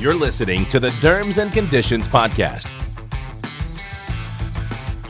You're 0.00 0.14
listening 0.14 0.64
to 0.70 0.80
the 0.80 0.88
Derms 1.02 1.36
and 1.36 1.52
Conditions 1.52 2.08
Podcast. 2.08 2.66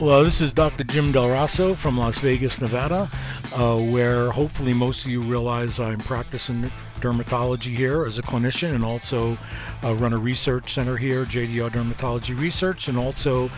Well, 0.01 0.25
this 0.25 0.41
is 0.41 0.53
Dr. 0.53 0.83
Jim 0.83 1.13
Del 1.13 1.29
Rosso 1.29 1.77
from 1.77 1.97
Las 1.97 2.19
Vegas, 2.19 2.61
Nevada, 2.61 3.09
uh, 3.55 3.77
where 3.77 4.33
hopefully 4.33 4.75
most 4.75 5.05
of 5.05 5.13
you 5.13 5.21
realize 5.21 5.79
I'm 5.79 6.01
practicing 6.01 6.73
dermatology 6.97 7.77
here 7.77 8.05
as 8.05 8.19
a 8.19 8.23
clinician 8.23 8.75
and 8.75 8.85
also 8.85 9.39
uh, 9.85 9.95
run 9.95 10.13
a 10.13 10.19
research 10.19 10.75
center 10.75 10.97
here, 10.97 11.25
JDR 11.25 11.71
Dermatology 11.71 12.37
Research, 12.37 12.89
and 12.89 12.99
also 12.99 13.49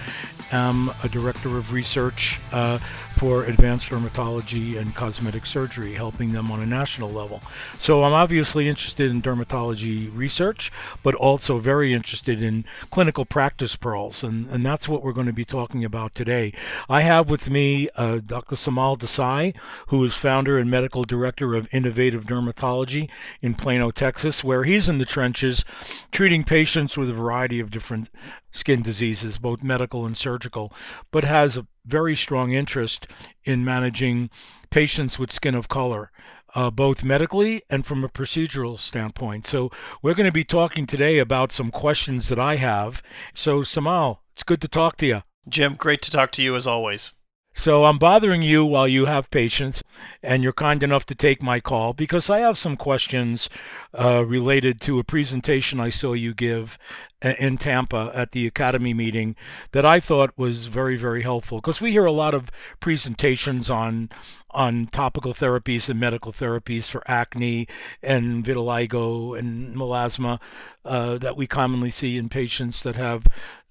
am 0.52 0.90
a 1.02 1.08
director 1.08 1.56
of 1.56 1.72
research 1.72 2.40
uh, 2.52 2.78
for 3.22 3.44
advanced 3.44 3.88
dermatology 3.88 4.76
and 4.76 4.96
cosmetic 4.96 5.46
surgery, 5.46 5.94
helping 5.94 6.32
them 6.32 6.50
on 6.50 6.58
a 6.58 6.66
national 6.66 7.08
level. 7.08 7.40
So 7.78 8.02
I'm 8.02 8.12
obviously 8.12 8.68
interested 8.68 9.12
in 9.12 9.22
dermatology 9.22 10.10
research, 10.12 10.72
but 11.04 11.14
also 11.14 11.60
very 11.60 11.94
interested 11.94 12.42
in 12.42 12.64
clinical 12.90 13.24
practice 13.24 13.76
pearls, 13.76 14.24
and, 14.24 14.50
and 14.50 14.66
that's 14.66 14.88
what 14.88 15.04
we're 15.04 15.12
going 15.12 15.28
to 15.28 15.32
be 15.32 15.44
talking 15.44 15.84
about 15.84 16.16
today. 16.16 16.52
I 16.88 17.02
have 17.02 17.30
with 17.30 17.48
me 17.48 17.88
uh, 17.94 18.18
Dr. 18.26 18.56
Seemal 18.56 18.98
Desai, 18.98 19.54
who 19.86 20.02
is 20.04 20.16
founder 20.16 20.58
and 20.58 20.68
medical 20.68 21.04
director 21.04 21.54
of 21.54 21.68
Innovative 21.70 22.24
Dermatology 22.24 23.08
in 23.40 23.54
Plano, 23.54 23.92
Texas, 23.92 24.42
where 24.42 24.64
he's 24.64 24.88
in 24.88 24.98
the 24.98 25.04
trenches 25.04 25.64
treating 26.10 26.42
patients 26.42 26.98
with 26.98 27.08
a 27.08 27.14
variety 27.14 27.60
of 27.60 27.70
different 27.70 28.10
skin 28.50 28.82
diseases, 28.82 29.38
both 29.38 29.62
medical 29.62 30.04
and 30.04 30.16
surgical, 30.16 30.72
but 31.12 31.22
has 31.22 31.56
a 31.56 31.66
very 31.84 32.16
strong 32.16 32.52
interest 32.52 33.06
in 33.44 33.64
managing 33.64 34.30
patients 34.70 35.18
with 35.18 35.32
skin 35.32 35.54
of 35.54 35.68
color. 35.68 36.10
Uh, 36.54 36.70
both 36.70 37.02
medically 37.02 37.62
and 37.70 37.86
from 37.86 38.04
a 38.04 38.10
procedural 38.10 38.78
standpoint. 38.78 39.46
So, 39.46 39.70
we're 40.02 40.12
going 40.12 40.26
to 40.26 40.32
be 40.32 40.44
talking 40.44 40.84
today 40.84 41.18
about 41.18 41.50
some 41.50 41.70
questions 41.70 42.28
that 42.28 42.38
I 42.38 42.56
have. 42.56 43.02
So, 43.34 43.60
Seemal, 43.60 44.18
it's 44.32 44.42
good 44.42 44.60
to 44.60 44.68
talk 44.68 44.98
to 44.98 45.06
you. 45.06 45.22
Jim, 45.48 45.76
great 45.76 46.02
to 46.02 46.10
talk 46.10 46.30
to 46.32 46.42
you 46.42 46.54
as 46.54 46.66
always. 46.66 47.12
So 47.54 47.84
I'm 47.84 47.98
bothering 47.98 48.42
you 48.42 48.64
while 48.64 48.88
you 48.88 49.06
have 49.06 49.30
patients, 49.30 49.82
and 50.22 50.42
you're 50.42 50.52
kind 50.52 50.82
enough 50.82 51.04
to 51.06 51.14
take 51.14 51.42
my 51.42 51.60
call 51.60 51.92
because 51.92 52.30
I 52.30 52.40
have 52.40 52.56
some 52.56 52.76
questions 52.76 53.48
uh, 53.92 54.24
related 54.24 54.80
to 54.82 54.98
a 54.98 55.04
presentation 55.04 55.78
I 55.78 55.90
saw 55.90 56.14
you 56.14 56.34
give 56.34 56.78
in 57.22 57.58
Tampa 57.58 58.10
at 58.14 58.32
the 58.32 58.46
Academy 58.46 58.94
meeting 58.94 59.36
that 59.72 59.86
I 59.86 60.00
thought 60.00 60.36
was 60.36 60.66
very, 60.66 60.96
very 60.96 61.22
helpful. 61.22 61.58
Because 61.58 61.80
we 61.80 61.92
hear 61.92 62.06
a 62.06 62.12
lot 62.12 62.34
of 62.34 62.50
presentations 62.80 63.70
on 63.70 64.10
on 64.54 64.86
topical 64.86 65.32
therapies 65.32 65.88
and 65.88 65.98
medical 65.98 66.30
therapies 66.30 66.88
for 66.88 67.02
acne 67.06 67.66
and 68.02 68.44
vitiligo 68.44 69.38
and 69.38 69.74
melasma 69.74 70.38
uh, 70.84 71.16
that 71.16 71.38
we 71.38 71.46
commonly 71.46 71.90
see 71.90 72.18
in 72.18 72.28
patients 72.28 72.82
that 72.82 72.94
have 72.94 73.24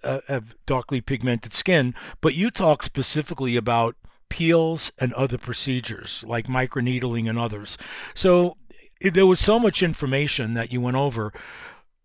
uh, 0.03 0.19
have 0.27 0.55
darkly 0.65 1.01
pigmented 1.01 1.53
skin. 1.53 1.93
But 2.21 2.33
you 2.33 2.51
talk 2.51 2.83
specifically 2.83 3.55
about 3.55 3.95
peels 4.29 4.91
and 4.97 5.13
other 5.13 5.37
procedures 5.37 6.23
like 6.27 6.47
microneedling 6.47 7.29
and 7.29 7.37
others. 7.37 7.77
So 8.13 8.57
there 9.01 9.27
was 9.27 9.39
so 9.39 9.59
much 9.59 9.83
information 9.83 10.53
that 10.53 10.71
you 10.71 10.79
went 10.79 10.97
over. 10.97 11.33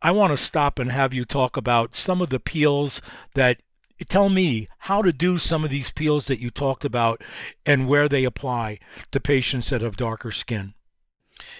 I 0.03 0.11
want 0.11 0.33
to 0.33 0.37
stop 0.37 0.79
and 0.79 0.91
have 0.91 1.15
you 1.15 1.25
talk 1.25 1.57
about 1.57 1.95
some 1.95 2.21
of 2.21 2.31
the 2.31 2.41
peels 2.41 3.01
that 3.35 3.59
tell 4.09 4.29
me 4.29 4.69
how 4.81 5.03
to 5.03 5.13
do 5.13 5.39
some 5.39 5.65
of 5.65 5.71
these 5.71 5.93
peels 5.93 6.27
that 6.27 6.41
you 6.41 6.51
talked 6.51 6.85
about 6.85 7.23
and 7.65 7.89
where 7.89 8.09
they 8.09 8.25
apply 8.25 8.79
to 9.13 9.21
patients 9.21 9.71
that 9.71 9.81
have 9.81 9.97
darker 9.97 10.31
skin. 10.31 10.75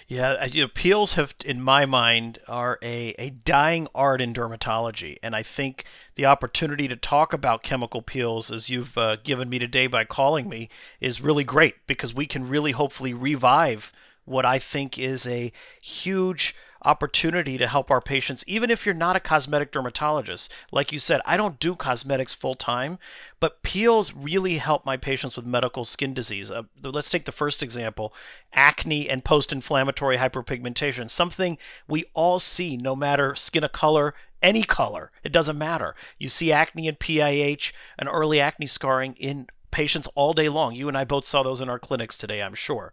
Yeah, 0.07 0.45
you 0.45 0.63
know, 0.63 0.67
peels 0.67 1.13
have, 1.13 1.35
in 1.45 1.61
my 1.61 1.85
mind, 1.85 2.39
are 2.47 2.79
a, 2.81 3.13
a 3.19 3.29
dying 3.29 3.87
art 3.93 4.21
in 4.21 4.33
dermatology. 4.33 5.17
And 5.21 5.35
I 5.35 5.43
think 5.43 5.85
the 6.15 6.25
opportunity 6.25 6.87
to 6.87 6.95
talk 6.95 7.33
about 7.33 7.63
chemical 7.63 8.01
peels, 8.01 8.51
as 8.51 8.69
you've 8.69 8.97
uh, 8.97 9.17
given 9.17 9.49
me 9.49 9.59
today 9.59 9.87
by 9.87 10.03
calling 10.03 10.49
me, 10.49 10.69
is 10.99 11.21
really 11.21 11.43
great 11.43 11.75
because 11.87 12.13
we 12.13 12.25
can 12.25 12.47
really 12.49 12.71
hopefully 12.71 13.13
revive 13.13 13.91
what 14.25 14.45
I 14.45 14.59
think 14.59 14.97
is 14.99 15.25
a 15.25 15.51
huge 15.81 16.55
opportunity 16.87 17.57
to 17.57 17.67
help 17.67 17.91
our 17.91 17.99
patients, 17.99 18.45
even 18.47 18.71
if 18.71 18.85
you're 18.85 18.95
not 18.95 19.17
a 19.17 19.19
cosmetic 19.19 19.73
dermatologist. 19.73 20.51
Like 20.71 20.93
you 20.93 20.99
said, 20.99 21.19
I 21.25 21.35
don't 21.35 21.59
do 21.59 21.75
cosmetics 21.75 22.33
full 22.33 22.55
time, 22.55 22.97
but 23.41 23.61
peels 23.61 24.13
really 24.13 24.57
help 24.57 24.85
my 24.85 24.95
patients 24.95 25.35
with 25.35 25.45
medical 25.45 25.83
skin 25.83 26.13
disease. 26.13 26.49
Uh, 26.49 26.63
let's 26.81 27.09
take 27.09 27.25
the 27.25 27.31
first 27.33 27.61
example 27.61 28.13
acne 28.53 29.09
and 29.09 29.25
post 29.25 29.51
inflammatory 29.51 30.17
hyperpigmentation, 30.17 31.09
something 31.09 31.57
we 31.89 32.05
all 32.13 32.39
see 32.39 32.77
no 32.77 32.95
matter 32.95 33.35
skin 33.35 33.65
of 33.65 33.73
color, 33.73 34.13
any 34.41 34.63
color. 34.63 35.11
It 35.23 35.33
doesn't 35.33 35.57
matter. 35.57 35.93
You 36.17 36.29
see 36.29 36.53
acne 36.53 36.87
and 36.87 36.97
PIH 36.97 37.73
and 37.99 38.07
early 38.09 38.39
acne 38.39 38.67
scarring 38.67 39.15
in 39.15 39.47
patients 39.71 40.07
all 40.15 40.33
day 40.33 40.49
long. 40.49 40.75
You 40.75 40.87
and 40.87 40.97
I 40.97 41.03
both 41.03 41.25
saw 41.25 41.43
those 41.43 41.61
in 41.61 41.69
our 41.69 41.79
clinics 41.79 42.17
today, 42.17 42.41
I'm 42.41 42.53
sure. 42.53 42.91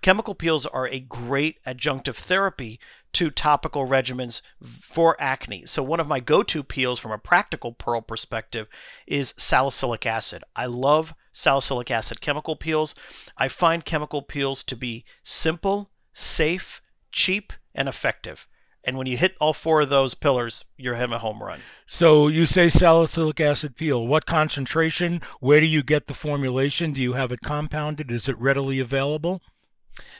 Chemical 0.00 0.34
peels 0.34 0.66
are 0.66 0.88
a 0.88 1.00
great 1.00 1.62
adjunctive 1.64 2.16
therapy 2.16 2.80
to 3.12 3.30
topical 3.30 3.86
regimens 3.86 4.40
for 4.80 5.16
acne. 5.20 5.64
So, 5.66 5.82
one 5.82 6.00
of 6.00 6.08
my 6.08 6.20
go 6.20 6.42
to 6.42 6.62
peels 6.62 6.98
from 6.98 7.12
a 7.12 7.18
practical 7.18 7.72
pearl 7.72 8.00
perspective 8.00 8.68
is 9.06 9.34
salicylic 9.36 10.06
acid. 10.06 10.44
I 10.56 10.66
love 10.66 11.14
salicylic 11.32 11.90
acid 11.90 12.20
chemical 12.20 12.56
peels. 12.56 12.94
I 13.36 13.48
find 13.48 13.84
chemical 13.84 14.22
peels 14.22 14.64
to 14.64 14.76
be 14.76 15.04
simple, 15.22 15.90
safe, 16.12 16.82
cheap, 17.10 17.52
and 17.74 17.88
effective. 17.88 18.46
And 18.84 18.98
when 18.98 19.06
you 19.06 19.16
hit 19.16 19.36
all 19.40 19.52
four 19.52 19.82
of 19.82 19.90
those 19.90 20.14
pillars, 20.14 20.64
you're 20.76 20.96
hitting 20.96 21.12
a 21.12 21.18
home 21.18 21.42
run. 21.42 21.60
So 21.86 22.26
you 22.26 22.46
say 22.46 22.68
salicylic 22.68 23.40
acid 23.40 23.76
peel. 23.76 24.06
What 24.06 24.26
concentration? 24.26 25.20
Where 25.40 25.60
do 25.60 25.66
you 25.66 25.82
get 25.82 26.08
the 26.08 26.14
formulation? 26.14 26.92
Do 26.92 27.00
you 27.00 27.12
have 27.12 27.30
it 27.30 27.42
compounded? 27.42 28.10
Is 28.10 28.28
it 28.28 28.38
readily 28.38 28.80
available? 28.80 29.40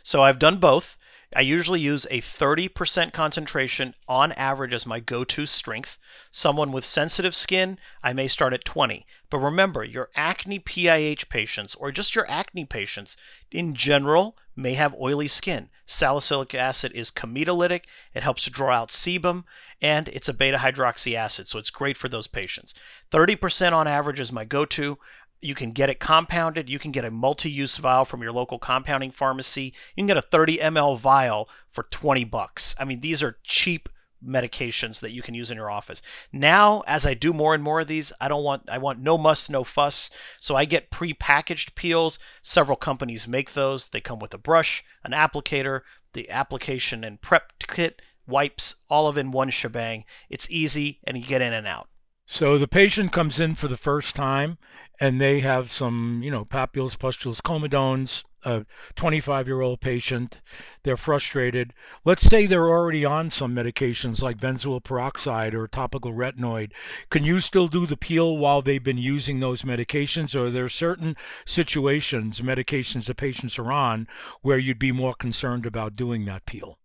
So 0.02 0.22
I've 0.22 0.38
done 0.38 0.58
both. 0.58 0.96
I 1.34 1.40
usually 1.40 1.80
use 1.80 2.06
a 2.10 2.20
30% 2.20 3.12
concentration 3.12 3.94
on 4.06 4.32
average 4.32 4.74
as 4.74 4.86
my 4.86 5.00
go 5.00 5.24
to 5.24 5.46
strength. 5.46 5.98
Someone 6.30 6.72
with 6.72 6.84
sensitive 6.84 7.34
skin, 7.34 7.78
I 8.02 8.12
may 8.12 8.28
start 8.28 8.52
at 8.52 8.64
20. 8.64 9.06
But 9.30 9.38
remember, 9.38 9.82
your 9.82 10.10
acne 10.14 10.58
PIH 10.58 11.30
patients 11.30 11.74
or 11.74 11.90
just 11.90 12.14
your 12.14 12.30
acne 12.30 12.66
patients 12.66 13.16
in 13.50 13.74
general 13.74 14.36
may 14.54 14.74
have 14.74 14.94
oily 15.00 15.28
skin. 15.28 15.70
Salicylic 15.86 16.54
acid 16.54 16.92
is 16.92 17.10
comedolytic, 17.10 17.84
it 18.14 18.22
helps 18.22 18.44
to 18.44 18.50
draw 18.50 18.74
out 18.74 18.90
sebum, 18.90 19.44
and 19.80 20.08
it's 20.08 20.28
a 20.28 20.34
beta 20.34 20.58
hydroxy 20.58 21.14
acid, 21.14 21.48
so 21.48 21.58
it's 21.58 21.70
great 21.70 21.96
for 21.96 22.08
those 22.08 22.26
patients. 22.26 22.74
30% 23.10 23.72
on 23.72 23.88
average 23.88 24.20
is 24.20 24.30
my 24.30 24.44
go 24.44 24.64
to. 24.66 24.98
You 25.42 25.54
can 25.54 25.72
get 25.72 25.90
it 25.90 26.00
compounded. 26.00 26.70
You 26.70 26.78
can 26.78 26.92
get 26.92 27.04
a 27.04 27.10
multi 27.10 27.50
use 27.50 27.76
vial 27.76 28.04
from 28.04 28.22
your 28.22 28.32
local 28.32 28.58
compounding 28.58 29.10
pharmacy. 29.10 29.74
You 29.94 30.02
can 30.02 30.06
get 30.06 30.16
a 30.16 30.22
30 30.22 30.58
ml 30.58 30.98
vial 30.98 31.48
for 31.68 31.82
20 31.84 32.24
bucks. 32.24 32.74
I 32.78 32.84
mean, 32.84 33.00
these 33.00 33.22
are 33.22 33.38
cheap 33.42 33.88
medications 34.24 35.00
that 35.00 35.10
you 35.10 35.22
can 35.22 35.34
use 35.34 35.50
in 35.50 35.56
your 35.56 35.70
office. 35.70 36.00
Now, 36.32 36.82
as 36.86 37.04
I 37.04 37.14
do 37.14 37.32
more 37.32 37.54
and 37.54 37.62
more 37.62 37.80
of 37.80 37.88
these, 37.88 38.12
I 38.20 38.28
don't 38.28 38.44
want 38.44 38.68
I 38.68 38.78
want 38.78 39.00
no 39.00 39.18
muss, 39.18 39.50
no 39.50 39.64
fuss. 39.64 40.10
So 40.40 40.56
I 40.56 40.64
get 40.64 40.90
pre-packaged 40.90 41.74
peels. 41.74 42.18
Several 42.42 42.76
companies 42.76 43.28
make 43.28 43.54
those. 43.54 43.88
They 43.88 44.00
come 44.00 44.18
with 44.18 44.34
a 44.34 44.38
brush, 44.38 44.84
an 45.04 45.12
applicator, 45.12 45.80
the 46.12 46.30
application 46.30 47.04
and 47.04 47.20
prep 47.20 47.52
kit, 47.58 48.02
wipes, 48.26 48.76
all 48.88 49.08
of 49.08 49.18
in 49.18 49.32
one 49.32 49.50
shebang. 49.50 50.04
It's 50.30 50.50
easy 50.50 51.00
and 51.04 51.16
you 51.16 51.24
get 51.24 51.42
in 51.42 51.52
and 51.52 51.66
out. 51.66 51.88
So 52.26 52.56
the 52.56 52.68
patient 52.68 53.12
comes 53.12 53.40
in 53.40 53.54
for 53.56 53.68
the 53.68 53.76
first 53.76 54.14
time 54.14 54.56
and 55.02 55.20
they 55.20 55.40
have 55.40 55.68
some, 55.68 56.20
you 56.22 56.30
know, 56.30 56.44
papules, 56.44 56.96
pustules, 56.96 57.40
comedones, 57.40 58.22
a 58.44 58.64
25 58.94 59.48
year 59.48 59.60
old 59.60 59.80
patient. 59.80 60.40
They're 60.84 60.96
frustrated. 60.96 61.74
Let's 62.04 62.22
say 62.22 62.46
they're 62.46 62.68
already 62.68 63.04
on 63.04 63.28
some 63.28 63.52
medications 63.52 64.22
like 64.22 64.38
benzoyl 64.38 64.80
peroxide 64.80 65.56
or 65.56 65.66
topical 65.66 66.12
retinoid. 66.12 66.70
Can 67.10 67.24
you 67.24 67.40
still 67.40 67.66
do 67.66 67.84
the 67.84 67.96
peel 67.96 68.38
while 68.38 68.62
they've 68.62 68.82
been 68.82 68.96
using 68.96 69.40
those 69.40 69.62
medications? 69.62 70.36
Or 70.36 70.46
are 70.46 70.50
there 70.50 70.68
certain 70.68 71.16
situations, 71.44 72.40
medications 72.40 73.06
the 73.06 73.16
patients 73.16 73.58
are 73.58 73.72
on, 73.72 74.06
where 74.40 74.58
you'd 74.58 74.78
be 74.78 74.92
more 74.92 75.14
concerned 75.14 75.66
about 75.66 75.96
doing 75.96 76.26
that 76.26 76.46
peel? 76.46 76.78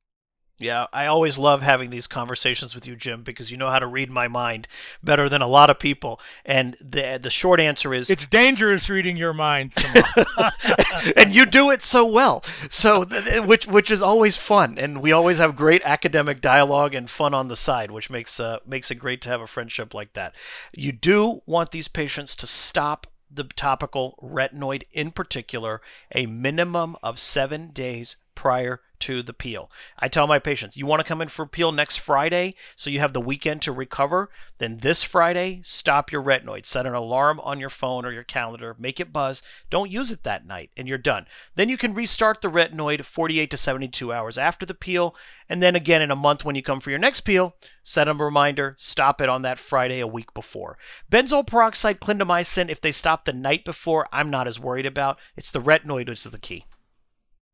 Yeah, 0.60 0.88
I 0.92 1.06
always 1.06 1.38
love 1.38 1.62
having 1.62 1.92
these 1.92 2.08
conversations 2.08 2.74
with 2.74 2.88
you, 2.88 2.96
Jim, 2.96 3.22
because 3.22 3.52
you 3.52 3.58
know 3.58 3.70
how 3.70 3.78
to 3.78 3.86
read 3.86 4.10
my 4.10 4.28
mind 4.28 4.68
better 5.04 5.30
than 5.30 5.44
a 5.44 5.48
lot 5.48 5.70
of 5.70 5.78
people. 5.78 6.20
And 6.46 6.76
the 6.82 7.20
the 7.22 7.30
short 7.30 7.60
answer 7.60 7.94
is 7.94 8.10
it's 8.10 8.26
dangerous 8.26 8.90
reading 8.90 9.18
your 9.18 9.34
mind, 9.34 9.74
and 11.16 11.34
you 11.34 11.46
do 11.46 11.70
it 11.70 11.84
so 11.84 12.04
well. 12.06 12.44
So 12.70 13.06
which 13.46 13.68
which 13.68 13.92
is 13.92 14.02
always 14.02 14.36
fun, 14.36 14.80
and 14.80 15.00
we 15.04 15.12
always 15.12 15.38
have 15.38 15.56
great 15.56 15.84
academic 15.86 16.42
dialogue 16.42 16.96
and 16.96 17.08
fun 17.08 17.36
on 17.36 17.50
the 17.50 17.56
side, 17.56 17.92
which 17.92 18.10
makes 18.10 18.40
uh, 18.40 18.58
makes 18.66 18.90
it 18.90 18.96
great 18.96 19.22
to 19.22 19.30
have 19.30 19.42
a 19.42 19.48
friendship 19.48 19.94
like 19.94 20.14
that. 20.14 20.34
You 20.74 20.92
do 20.92 21.44
want 21.46 21.70
these 21.72 21.88
patients 21.88 22.36
to 22.38 22.48
stop 22.48 23.06
the 23.30 23.44
topical 23.44 24.18
retinoid 24.24 24.84
in 24.92 25.12
particular 25.12 25.82
a 26.16 26.26
minimum 26.26 26.96
of 27.04 27.20
seven 27.20 27.70
days 27.72 28.16
prior 28.38 28.80
to 29.00 29.24
the 29.24 29.34
peel. 29.34 29.72
I 29.98 30.08
tell 30.08 30.28
my 30.28 30.38
patients, 30.38 30.78
you 30.78 30.86
want 30.86 31.00
to 31.00 31.08
come 31.08 31.22
in 31.22 31.28
for 31.28 31.42
a 31.42 31.48
peel 31.48 31.72
next 31.72 31.98
Friday 31.98 32.54
so 32.76 32.92
you 32.92 33.00
have 33.00 33.14
the 33.14 33.20
weekend 33.20 33.64
to 33.64 33.72
recover? 33.72 34.30
Then 34.60 34.78
this 34.78 35.04
Friday, 35.04 35.62
stop 35.64 36.12
your 36.12 36.22
retinoid. 36.22 36.68
Set 36.68 36.86
an 36.86 36.94
alarm 36.94 37.40
on 37.40 37.60
your 37.60 37.72
phone 37.72 38.06
or 38.06 38.12
your 38.12 38.24
calendar, 38.24 38.76
make 38.78 39.00
it 39.00 39.12
buzz. 39.12 39.42
Don't 39.72 39.92
use 39.92 40.12
it 40.12 40.24
that 40.24 40.46
night, 40.46 40.70
and 40.78 40.88
you're 40.88 41.00
done. 41.00 41.26
Then 41.56 41.68
you 41.68 41.78
can 41.78 41.96
restart 41.96 42.42
the 42.42 42.50
retinoid 42.50 43.06
48 43.06 43.50
to 43.50 43.58
72 43.58 44.14
hours 44.14 44.38
after 44.38 44.68
the 44.68 44.76
peel, 44.76 45.16
and 45.50 45.62
then 45.62 45.76
again 45.76 46.04
in 46.04 46.12
a 46.12 46.16
month 46.16 46.46
when 46.46 46.56
you 46.56 46.62
come 46.62 46.80
for 46.80 46.92
your 46.92 47.00
next 47.00 47.22
peel, 47.22 47.56
set 47.82 48.08
a 48.08 48.14
reminder, 48.14 48.76
stop 48.78 49.20
it 49.20 49.30
on 49.30 49.42
that 49.42 49.58
Friday 49.58 50.00
a 50.00 50.06
week 50.06 50.32
before. 50.36 50.78
Benzoyl 51.12 51.46
peroxide, 51.46 52.00
clindamycin, 52.00 52.70
if 52.70 52.82
they 52.82 52.92
stop 52.92 53.26
the 53.26 53.34
night 53.34 53.66
before, 53.66 54.08
I'm 54.12 54.30
not 54.30 54.48
as 54.48 54.60
worried 54.60 54.86
about. 54.86 55.18
It's 55.36 55.50
the 55.50 55.62
retinoid 55.62 56.08
which 56.08 56.24
is 56.24 56.32
the 56.32 56.38
key. 56.38 56.66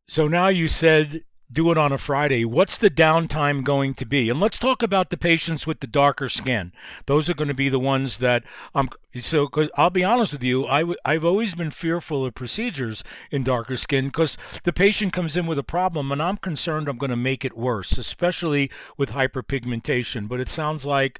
So 0.07 0.27
now 0.27 0.49
you 0.49 0.67
said 0.67 1.23
do 1.51 1.69
it 1.69 1.77
on 1.77 1.91
a 1.91 1.97
Friday. 1.99 2.43
What's 2.45 2.79
the 2.79 2.89
downtime 2.89 3.63
going 3.63 3.93
to 3.95 4.05
be? 4.05 4.27
And 4.29 4.39
let's 4.39 4.57
talk 4.57 4.81
about 4.81 5.11
the 5.11 5.17
patients 5.17 5.67
with 5.67 5.81
the 5.81 5.87
darker 5.87 6.27
skin. 6.27 6.71
Those 7.05 7.29
are 7.29 7.35
going 7.35 7.47
to 7.47 7.53
be 7.53 7.69
the 7.69 7.79
ones 7.79 8.17
that 8.17 8.43
um 8.73 8.89
so 9.21 9.47
cuz 9.47 9.69
I'll 9.75 9.91
be 9.91 10.03
honest 10.03 10.33
with 10.33 10.43
you, 10.43 10.65
I 10.65 10.79
w- 10.79 10.97
I've 11.05 11.23
always 11.23 11.53
been 11.53 11.69
fearful 11.69 12.25
of 12.25 12.33
procedures 12.33 13.03
in 13.29 13.43
darker 13.43 13.77
skin 13.77 14.09
cuz 14.09 14.35
the 14.63 14.73
patient 14.73 15.13
comes 15.13 15.37
in 15.37 15.45
with 15.45 15.59
a 15.59 15.63
problem 15.63 16.11
and 16.11 16.23
I'm 16.23 16.37
concerned 16.37 16.87
I'm 16.87 16.97
going 16.97 17.11
to 17.11 17.15
make 17.15 17.45
it 17.45 17.55
worse, 17.55 17.97
especially 17.97 18.71
with 18.97 19.11
hyperpigmentation, 19.11 20.27
but 20.27 20.39
it 20.39 20.49
sounds 20.49 20.85
like 20.85 21.19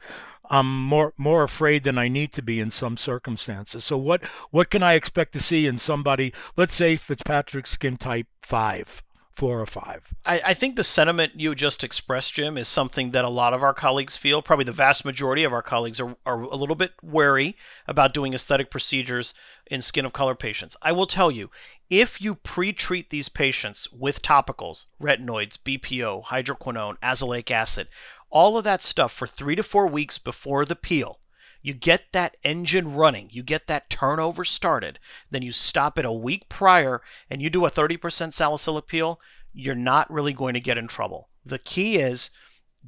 I'm 0.53 0.85
more 0.85 1.13
more 1.17 1.41
afraid 1.41 1.83
than 1.83 1.97
I 1.97 2.07
need 2.07 2.31
to 2.33 2.43
be 2.43 2.59
in 2.59 2.69
some 2.69 2.95
circumstances. 2.95 3.83
So 3.83 3.97
what 3.97 4.23
what 4.51 4.69
can 4.69 4.83
I 4.83 4.93
expect 4.93 5.33
to 5.33 5.39
see 5.39 5.65
in 5.65 5.77
somebody, 5.77 6.31
let's 6.55 6.75
say 6.75 6.95
Fitzpatrick 6.95 7.65
skin 7.65 7.97
type 7.97 8.27
5? 8.43 9.01
four 9.35 9.59
or 9.59 9.65
five. 9.65 10.13
I, 10.27 10.41
I, 10.45 10.53
think 10.53 10.75
the 10.75 10.83
sentiment 10.83 11.33
you 11.35 11.55
just 11.55 11.83
expressed, 11.83 12.35
Jim, 12.35 12.55
is 12.55 12.67
something 12.67 13.11
that 13.11 13.25
a 13.25 13.29
lot 13.29 13.51
of 13.51 13.63
our 13.63 13.73
colleagues 13.73 14.15
feel. 14.15 14.43
Probably 14.43 14.63
the 14.63 14.71
vast 14.71 15.05
majority 15.05 15.43
of 15.43 15.51
our 15.51 15.63
colleagues 15.63 15.99
are, 15.99 16.15
are 16.23 16.41
a 16.41 16.55
little 16.55 16.75
bit 16.75 16.91
wary 17.01 17.57
about 17.87 18.13
doing 18.13 18.35
aesthetic 18.35 18.69
procedures 18.69 19.33
in 19.65 19.81
skin 19.81 20.05
of 20.05 20.13
color 20.13 20.35
patients. 20.35 20.75
I 20.83 20.91
will 20.91 21.07
tell 21.07 21.31
you, 21.31 21.49
if 21.89 22.21
you 22.21 22.35
pre 22.35 22.73
treat 22.73 23.09
these 23.09 23.27
patients 23.27 23.91
with 23.91 24.21
topicals, 24.21 24.85
retinoids, 25.01 25.57
BPO, 25.57 26.25
hydroquinone, 26.25 26.99
azelaic 26.99 27.49
acid, 27.49 27.87
all 28.33 28.57
of 28.57 28.63
that 28.63 28.81
stuff 28.81 29.13
for 29.13 29.27
three 29.27 29.55
to 29.55 29.63
four 29.63 29.85
weeks 29.85 30.17
before 30.17 30.65
the 30.65 30.75
peel, 30.75 31.19
you 31.61 31.73
get 31.73 32.11
that 32.11 32.35
engine 32.43 32.93
running, 32.93 33.29
you 33.31 33.43
get 33.43 33.67
that 33.67 33.91
turnover 33.91 34.43
started, 34.43 34.99
then 35.29 35.43
you 35.43 35.51
stop 35.51 35.99
it 35.99 36.03
a 36.03 36.11
week 36.11 36.49
prior 36.49 37.01
and 37.29 37.41
you 37.41 37.49
do 37.49 37.65
a 37.65 37.71
30% 37.71 38.33
salicylic 38.33 38.87
peel, 38.87 39.19
you're 39.53 39.75
not 39.75 40.11
really 40.11 40.33
going 40.33 40.55
to 40.55 40.59
get 40.59 40.79
in 40.79 40.87
trouble. 40.87 41.29
The 41.45 41.59
key 41.59 41.97
is 41.97 42.31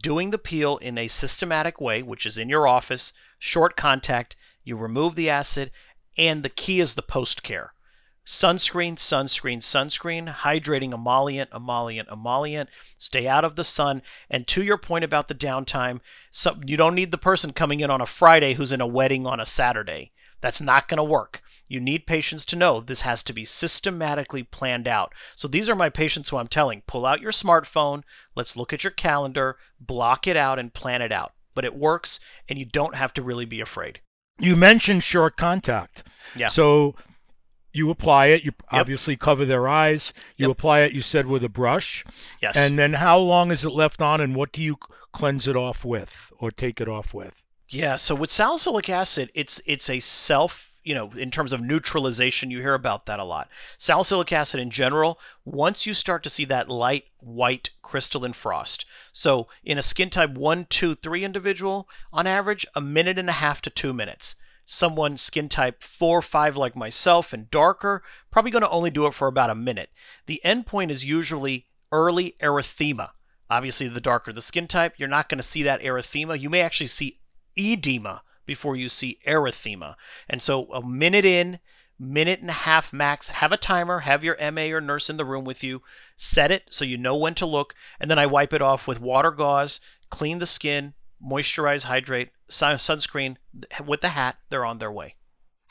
doing 0.01 0.31
the 0.31 0.39
peel 0.39 0.77
in 0.77 0.97
a 0.97 1.07
systematic 1.07 1.79
way, 1.79 2.01
which 2.01 2.25
is 2.25 2.39
in 2.39 2.49
your 2.49 2.67
office, 2.67 3.13
short 3.37 3.77
contact, 3.77 4.35
you 4.63 4.75
remove 4.75 5.15
the 5.15 5.29
acid, 5.29 5.71
and 6.17 6.41
the 6.41 6.49
key 6.49 6.79
is 6.79 6.95
the 6.95 7.03
post 7.03 7.43
care 7.43 7.74
sunscreen, 8.25 8.95
sunscreen, 8.95 9.59
sunscreen, 9.59 10.33
hydrating 10.33 10.93
emollient, 10.93 11.49
emollient, 11.53 12.09
emollient. 12.09 12.69
Stay 12.97 13.27
out 13.27 13.45
of 13.45 13.55
the 13.55 13.63
sun. 13.63 14.01
And 14.29 14.47
to 14.47 14.63
your 14.63 14.77
point 14.77 15.03
about 15.03 15.27
the 15.27 15.35
downtime, 15.35 15.99
so 16.31 16.55
you 16.65 16.77
don't 16.77 16.95
need 16.95 17.11
the 17.11 17.17
person 17.17 17.53
coming 17.53 17.81
in 17.81 17.91
on 17.91 18.01
a 18.01 18.05
Friday 18.05 18.55
who's 18.55 18.71
in 18.71 18.81
a 18.81 18.87
wedding 18.87 19.25
on 19.25 19.39
a 19.39 19.45
Saturday. 19.45 20.11
That's 20.41 20.61
not 20.61 20.87
going 20.87 20.97
to 20.97 21.03
work. 21.03 21.41
You 21.67 21.79
need 21.79 22.05
patients 22.05 22.45
to 22.45 22.55
know 22.55 22.79
this 22.79 23.01
has 23.01 23.23
to 23.23 23.33
be 23.33 23.45
systematically 23.45 24.43
planned 24.43 24.87
out. 24.87 25.13
So 25.35 25.47
these 25.47 25.69
are 25.69 25.75
my 25.75 25.89
patients 25.89 26.29
who 26.29 26.37
I'm 26.37 26.47
telling 26.47 26.83
pull 26.85 27.05
out 27.05 27.21
your 27.21 27.31
smartphone, 27.31 28.03
let's 28.35 28.55
look 28.55 28.71
at 28.71 28.83
your 28.83 28.91
calendar, 28.91 29.57
block 29.79 30.27
it 30.27 30.37
out, 30.37 30.59
and 30.59 30.73
plan 30.73 31.01
it 31.01 31.11
out. 31.11 31.33
But 31.55 31.65
it 31.65 31.75
works, 31.75 32.19
and 32.47 32.59
you 32.59 32.65
don't 32.65 32.95
have 32.95 33.13
to 33.13 33.23
really 33.23 33.45
be 33.45 33.61
afraid. 33.61 34.01
You 34.37 34.55
mentioned 34.55 35.03
short 35.03 35.37
contact. 35.37 36.03
Yeah. 36.35 36.49
So 36.49 36.95
you 37.75 37.89
apply 37.89 38.27
it. 38.27 38.43
You 38.43 38.51
yep. 38.71 38.81
obviously 38.81 39.15
cover 39.15 39.45
their 39.45 39.67
eyes. 39.67 40.13
You 40.37 40.47
yep. 40.47 40.57
apply 40.57 40.81
it. 40.81 40.93
You 40.93 41.01
said 41.01 41.27
with 41.27 41.43
a 41.43 41.49
brush. 41.49 42.05
Yes. 42.41 42.55
And 42.55 42.79
then 42.79 42.93
how 42.93 43.19
long 43.19 43.51
is 43.51 43.65
it 43.65 43.71
left 43.71 44.01
on, 44.01 44.21
and 44.21 44.35
what 44.35 44.51
do 44.51 44.61
you 44.61 44.77
cleanse 45.11 45.47
it 45.47 45.55
off 45.55 45.83
with, 45.83 46.31
or 46.39 46.51
take 46.51 46.79
it 46.79 46.87
off 46.87 47.13
with? 47.13 47.41
Yeah. 47.69 47.95
So 47.95 48.15
with 48.15 48.31
salicylic 48.31 48.89
acid, 48.89 49.31
it's 49.33 49.61
it's 49.65 49.89
a 49.89 49.99
self. 49.99 50.71
You 50.83 50.93
know, 50.93 51.11
in 51.17 51.31
terms 51.31 51.51
of 51.51 51.61
neutralization, 51.61 52.51
you 52.51 52.59
hear 52.59 52.75
about 52.75 53.07
that 53.07 53.19
a 53.19 53.23
lot. 53.23 53.49
Salicylic 53.79 54.31
acid 54.31 54.59
in 54.59 54.69
general, 54.69 55.17
once 55.43 55.87
you 55.87 55.95
start 55.95 56.21
to 56.23 56.29
see 56.29 56.45
that 56.45 56.69
light 56.69 57.05
white 57.19 57.71
crystalline 57.81 58.33
frost. 58.33 58.85
So 59.11 59.47
in 59.63 59.79
a 59.79 59.81
skin 59.81 60.11
type 60.11 60.35
1, 60.35 60.67
2, 60.69 60.93
3 60.93 61.23
individual, 61.23 61.89
on 62.13 62.27
average, 62.27 62.67
a 62.75 62.81
minute 62.81 63.17
and 63.17 63.29
a 63.29 63.33
half 63.33 63.63
to 63.63 63.71
two 63.71 63.93
minutes 63.93 64.35
someone 64.65 65.17
skin 65.17 65.47
type 65.47 65.83
4 65.83 66.17
or 66.17 66.21
5 66.21 66.57
like 66.57 66.75
myself 66.75 67.33
and 67.33 67.49
darker, 67.51 68.03
probably 68.31 68.51
going 68.51 68.63
to 68.63 68.69
only 68.69 68.89
do 68.89 69.05
it 69.05 69.13
for 69.13 69.27
about 69.27 69.49
a 69.49 69.55
minute. 69.55 69.89
The 70.25 70.41
endpoint 70.43 70.89
is 70.89 71.05
usually 71.05 71.67
early 71.91 72.35
erythema. 72.41 73.11
Obviously, 73.49 73.87
the 73.87 74.01
darker 74.01 74.33
the 74.33 74.41
skin 74.41 74.67
type, 74.67 74.95
you're 74.97 75.07
not 75.07 75.29
going 75.29 75.37
to 75.37 75.43
see 75.43 75.63
that 75.63 75.81
erythema. 75.81 76.39
You 76.39 76.49
may 76.49 76.61
actually 76.61 76.87
see 76.87 77.19
edema 77.55 78.23
before 78.45 78.75
you 78.75 78.89
see 78.89 79.19
erythema. 79.27 79.95
And 80.27 80.41
so, 80.41 80.65
a 80.73 80.85
minute 80.85 81.25
in, 81.25 81.59
minute 81.99 82.41
and 82.41 82.49
a 82.49 82.53
half 82.53 82.91
max, 82.91 83.29
have 83.29 83.51
a 83.51 83.57
timer, 83.57 83.99
have 83.99 84.23
your 84.23 84.37
MA 84.51 84.63
or 84.63 84.81
nurse 84.81 85.09
in 85.09 85.17
the 85.17 85.25
room 85.25 85.45
with 85.45 85.63
you, 85.63 85.81
set 86.17 86.51
it 86.51 86.63
so 86.69 86.83
you 86.83 86.97
know 86.97 87.15
when 87.15 87.35
to 87.35 87.45
look, 87.45 87.75
and 87.99 88.09
then 88.09 88.19
I 88.19 88.25
wipe 88.25 88.53
it 88.53 88.61
off 88.61 88.87
with 88.87 88.99
water 88.99 89.31
gauze, 89.31 89.79
clean 90.09 90.39
the 90.39 90.45
skin, 90.45 90.93
moisturize, 91.23 91.83
hydrate, 91.83 92.29
sunscreen 92.49 93.37
with 93.85 94.01
the 94.01 94.09
hat. 94.09 94.37
They're 94.49 94.65
on 94.65 94.79
their 94.79 94.91
way. 94.91 95.15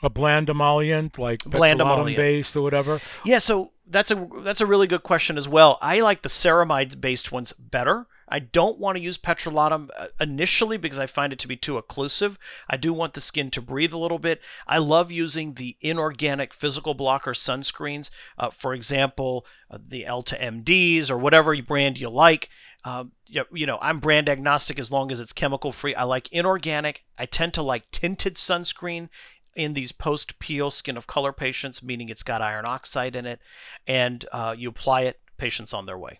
A 0.03 0.09
bland 0.09 0.49
emollient, 0.49 1.17
like 1.17 1.43
bland 1.43 1.81
emollient 1.81 2.17
based 2.17 2.55
or 2.55 2.61
whatever. 2.61 2.99
Yeah, 3.23 3.39
so 3.39 3.71
that's 3.87 4.11
a 4.11 4.27
that's 4.39 4.61
a 4.61 4.65
really 4.65 4.87
good 4.87 5.03
question 5.03 5.37
as 5.37 5.47
well. 5.47 5.77
I 5.81 6.01
like 6.01 6.21
the 6.21 6.29
ceramide 6.29 6.99
based 6.99 7.31
ones 7.31 7.53
better. 7.53 8.07
I 8.27 8.39
don't 8.39 8.79
want 8.79 8.97
to 8.97 9.03
use 9.03 9.17
petrolatum 9.17 9.89
uh, 9.95 10.07
initially 10.19 10.77
because 10.77 10.97
I 10.97 11.05
find 11.05 11.31
it 11.31 11.39
to 11.39 11.47
be 11.47 11.55
too 11.55 11.79
occlusive. 11.79 12.37
I 12.67 12.75
do 12.75 12.91
want 12.91 13.13
the 13.13 13.21
skin 13.21 13.51
to 13.51 13.61
breathe 13.61 13.93
a 13.93 13.99
little 13.99 14.17
bit. 14.17 14.41
I 14.67 14.79
love 14.79 15.11
using 15.11 15.53
the 15.53 15.77
inorganic 15.79 16.53
physical 16.53 16.95
blocker 16.95 17.33
sunscreens. 17.33 18.09
Uh, 18.37 18.49
for 18.49 18.73
example, 18.73 19.45
uh, 19.69 19.77
the 19.87 20.03
Elta 20.03 20.41
MDs 20.41 21.11
or 21.11 21.17
whatever 21.17 21.59
brand 21.61 21.99
you 21.99 22.09
like. 22.09 22.49
Um, 22.85 23.13
you 23.27 23.65
know, 23.65 23.79
I'm 23.81 23.99
brand 23.99 24.29
agnostic 24.29 24.77
as 24.77 24.91
long 24.91 25.11
as 25.11 25.19
it's 25.19 25.33
chemical 25.33 25.71
free. 25.71 25.95
I 25.95 26.03
like 26.03 26.31
inorganic. 26.31 27.03
I 27.17 27.25
tend 27.25 27.55
to 27.55 27.63
like 27.63 27.89
tinted 27.91 28.35
sunscreen 28.35 29.09
in 29.55 29.73
these 29.73 29.91
post 29.91 30.37
peel 30.37 30.69
skin 30.69 30.95
of 30.95 31.07
color 31.07 31.33
patients, 31.33 31.81
meaning 31.81 32.09
it's 32.09 32.21
got 32.21 32.43
iron 32.43 32.65
oxide 32.65 33.15
in 33.15 33.25
it, 33.25 33.39
and 33.87 34.25
uh, 34.31 34.53
you 34.55 34.69
apply 34.69 35.01
it, 35.01 35.19
patients 35.37 35.73
on 35.73 35.87
their 35.87 35.97
way. 35.97 36.19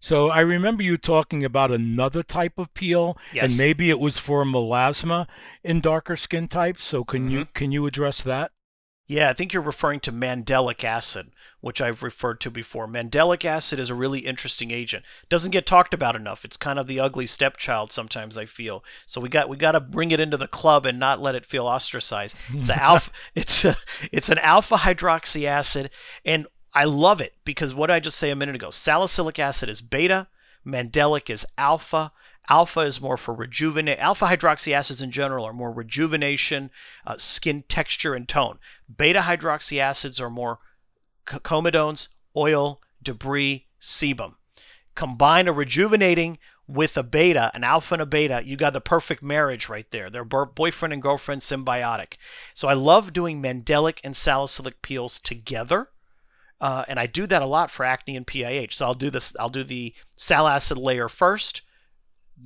So 0.00 0.30
I 0.30 0.40
remember 0.40 0.82
you 0.82 0.96
talking 0.96 1.44
about 1.44 1.70
another 1.70 2.24
type 2.24 2.58
of 2.58 2.74
peel, 2.74 3.16
yes. 3.32 3.44
and 3.44 3.56
maybe 3.56 3.88
it 3.88 4.00
was 4.00 4.18
for 4.18 4.44
melasma 4.44 5.28
in 5.62 5.80
darker 5.80 6.16
skin 6.16 6.48
types. 6.48 6.82
So 6.82 7.04
can 7.04 7.26
mm-hmm. 7.26 7.30
you 7.30 7.46
can 7.54 7.70
you 7.70 7.86
address 7.86 8.22
that? 8.22 8.50
Yeah, 9.12 9.28
I 9.28 9.34
think 9.34 9.52
you're 9.52 9.60
referring 9.60 10.00
to 10.00 10.10
mandelic 10.10 10.84
acid, 10.84 11.32
which 11.60 11.82
I've 11.82 12.02
referred 12.02 12.40
to 12.40 12.50
before. 12.50 12.86
Mandelic 12.86 13.44
acid 13.44 13.78
is 13.78 13.90
a 13.90 13.94
really 13.94 14.20
interesting 14.20 14.70
agent. 14.70 15.04
Doesn't 15.28 15.50
get 15.50 15.66
talked 15.66 15.92
about 15.92 16.16
enough. 16.16 16.46
It's 16.46 16.56
kind 16.56 16.78
of 16.78 16.86
the 16.86 16.98
ugly 16.98 17.26
stepchild 17.26 17.92
sometimes 17.92 18.38
I 18.38 18.46
feel. 18.46 18.82
So 19.04 19.20
we 19.20 19.28
got 19.28 19.50
we 19.50 19.58
got 19.58 19.72
to 19.72 19.80
bring 19.80 20.12
it 20.12 20.20
into 20.20 20.38
the 20.38 20.48
club 20.48 20.86
and 20.86 20.98
not 20.98 21.20
let 21.20 21.34
it 21.34 21.44
feel 21.44 21.66
ostracized. 21.66 22.36
It's 22.54 22.70
an 22.70 22.78
alpha 22.78 23.10
it's 23.34 23.66
a, 23.66 23.76
it's 24.10 24.30
an 24.30 24.38
alpha 24.38 24.76
hydroxy 24.76 25.44
acid 25.44 25.90
and 26.24 26.46
I 26.72 26.84
love 26.84 27.20
it 27.20 27.34
because 27.44 27.74
what 27.74 27.88
did 27.88 27.94
I 27.96 28.00
just 28.00 28.16
say 28.16 28.30
a 28.30 28.36
minute 28.36 28.54
ago? 28.54 28.70
Salicylic 28.70 29.38
acid 29.38 29.68
is 29.68 29.82
beta, 29.82 30.28
mandelic 30.66 31.28
is 31.28 31.44
alpha, 31.58 32.12
Alpha 32.48 32.80
is 32.80 33.00
more 33.00 33.16
for 33.16 33.34
rejuvenate. 33.34 33.98
Alpha 33.98 34.26
hydroxy 34.26 34.72
acids 34.72 35.00
in 35.00 35.10
general 35.10 35.44
are 35.44 35.52
more 35.52 35.72
rejuvenation, 35.72 36.70
uh, 37.06 37.16
skin 37.16 37.62
texture, 37.68 38.14
and 38.14 38.28
tone. 38.28 38.58
Beta 38.94 39.20
hydroxy 39.20 39.78
acids 39.78 40.20
are 40.20 40.30
more 40.30 40.58
comedones, 41.26 42.08
oil, 42.36 42.80
debris, 43.02 43.66
sebum. 43.80 44.34
Combine 44.94 45.48
a 45.48 45.52
rejuvenating 45.52 46.38
with 46.68 46.96
a 46.96 47.02
beta, 47.02 47.50
an 47.54 47.64
alpha 47.64 47.94
and 47.94 48.02
a 48.02 48.06
beta, 48.06 48.42
you 48.44 48.56
got 48.56 48.72
the 48.72 48.80
perfect 48.80 49.22
marriage 49.22 49.68
right 49.68 49.90
there. 49.90 50.08
They're 50.08 50.24
boyfriend 50.24 50.92
and 50.92 51.02
girlfriend 51.02 51.42
symbiotic. 51.42 52.14
So 52.54 52.68
I 52.68 52.74
love 52.74 53.12
doing 53.12 53.42
mandelic 53.42 54.00
and 54.04 54.16
salicylic 54.16 54.80
peels 54.82 55.18
together. 55.18 55.88
Uh, 56.60 56.84
and 56.86 57.00
I 57.00 57.06
do 57.06 57.26
that 57.26 57.42
a 57.42 57.46
lot 57.46 57.70
for 57.70 57.84
acne 57.84 58.16
and 58.16 58.26
PIH. 58.26 58.74
So 58.74 58.86
I'll 58.86 58.94
do 58.94 59.10
this. 59.10 59.34
I'll 59.38 59.48
do 59.48 59.64
the 59.64 59.94
sal 60.14 60.46
acid 60.46 60.78
layer 60.78 61.08
first, 61.08 61.62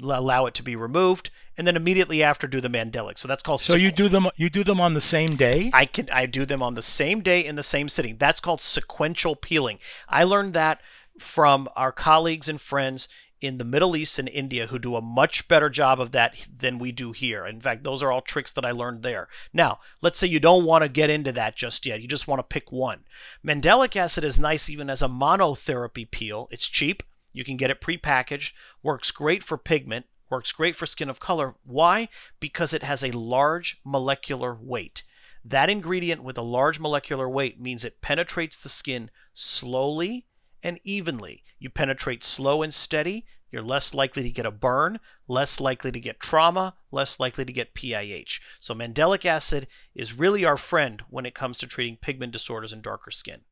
allow 0.03 0.47
it 0.47 0.55
to 0.55 0.63
be 0.63 0.77
removed, 0.77 1.31
and 1.57 1.67
then 1.67 1.77
immediately 1.77 2.23
after 2.23 2.47
do 2.47 2.61
the 2.61 2.69
mandelic. 2.69 3.19
So 3.19 3.29
that's 3.29 3.43
called. 3.43 3.61
So 3.61 3.77
you 3.77 3.91
do 3.91 4.09
them. 4.09 4.29
You 4.37 4.51
do 4.51 4.65
them 4.65 4.81
on 4.81 4.95
the 4.95 5.01
same 5.01 5.37
day. 5.37 5.71
I 5.73 5.87
can. 5.87 6.09
I 6.11 6.27
do 6.27 6.45
them 6.45 6.63
on 6.63 6.75
the 6.75 6.83
same 6.83 7.21
day 7.21 7.45
in 7.45 7.57
the 7.57 7.63
same 7.63 7.89
sitting. 7.89 8.17
That's 8.17 8.41
called 8.41 8.61
sequential 8.61 9.37
peeling. 9.37 9.79
I 10.09 10.25
learned 10.25 10.55
that 10.55 10.81
from 11.19 11.69
our 11.77 11.93
colleagues 11.93 12.49
and 12.49 12.61
friends 12.61 13.09
in 13.41 13.59
the 13.59 13.65
Middle 13.65 13.97
East 13.97 14.19
and 14.19 14.29
India 14.29 14.67
who 14.67 14.79
do 14.79 14.97
a 14.97 15.03
much 15.03 15.47
better 15.47 15.69
job 15.69 16.01
of 16.01 16.13
that 16.13 16.47
than 16.55 16.79
we 16.79 16.91
do 16.91 17.13
here. 17.13 17.47
In 17.47 17.61
fact, 17.61 17.85
those 17.85 18.03
are 18.03 18.11
all 18.11 18.23
tricks 18.23 18.53
that 18.53 18.65
I 18.65 18.71
learned 18.71 19.03
there. 19.03 19.29
Now, 19.53 19.81
let's 20.01 20.19
say 20.19 20.27
you 20.27 20.41
don't 20.41 20.65
want 20.65 20.83
to 20.83 20.89
get 20.89 21.11
into 21.11 21.33
that 21.33 21.57
just 21.57 21.85
yet. 21.85 22.01
You 22.01 22.09
just 22.09 22.27
want 22.27 22.39
to 22.39 22.55
pick 22.55 22.73
one. 22.73 23.05
Mandelic 23.45 23.95
acid 23.95 24.25
is 24.25 24.39
nice 24.39 24.71
even 24.71 24.89
as 24.89 25.03
a 25.03 25.09
monotherapy 25.09 26.11
peel. 26.11 26.49
It's 26.51 26.67
cheap. 26.67 27.03
You 27.37 27.45
can 27.45 27.59
get 27.59 27.71
it 27.71 27.83
prepackaged. 27.83 28.53
Works 28.83 29.11
great 29.11 29.45
for 29.45 29.59
pigment. 29.59 30.07
Works 30.31 30.53
great 30.53 30.75
for 30.75 30.87
skin 30.87 31.11
of 31.11 31.21
color. 31.21 31.55
Why? 31.65 32.09
Because 32.41 32.73
it 32.73 32.83
has 32.83 33.05
a 33.05 33.11
large 33.11 33.79
molecular 33.85 34.55
weight. 34.59 35.03
That 35.45 35.69
ingredient 35.69 36.23
with 36.23 36.39
a 36.39 36.43
large 36.43 36.81
molecular 36.81 37.29
weight 37.29 37.61
means 37.61 37.85
it 37.85 38.01
penetrates 38.01 38.57
the 38.57 38.71
skin 38.71 39.11
slowly 39.35 40.27
and 40.63 40.81
evenly. 40.83 41.45
You 41.59 41.69
penetrate 41.69 42.25
slow 42.25 42.63
and 42.63 42.73
steady, 42.73 43.27
you're 43.51 43.61
less 43.61 43.93
likely 43.93 44.23
to 44.23 44.31
get 44.31 44.47
a 44.47 44.51
burn, 44.51 44.99
less 45.29 45.61
likely 45.61 45.93
to 45.93 46.01
get 46.01 46.19
trauma, 46.19 46.75
less 46.91 47.21
likely 47.21 47.45
to 47.45 47.53
get 47.53 47.75
PIH. 47.75 48.41
So 48.61 48.75
mandelic 48.75 49.27
acid 49.27 49.69
is 49.95 50.15
really 50.15 50.47
our 50.47 50.57
friend 50.57 51.03
when 51.11 51.27
it 51.27 51.35
comes 51.35 51.59
to 51.59 51.67
treating 51.67 51.99
pigment 51.99 52.33
disorders 52.33 52.73
and 52.73 52.83
darker 52.83 53.11
skin. 53.11 53.43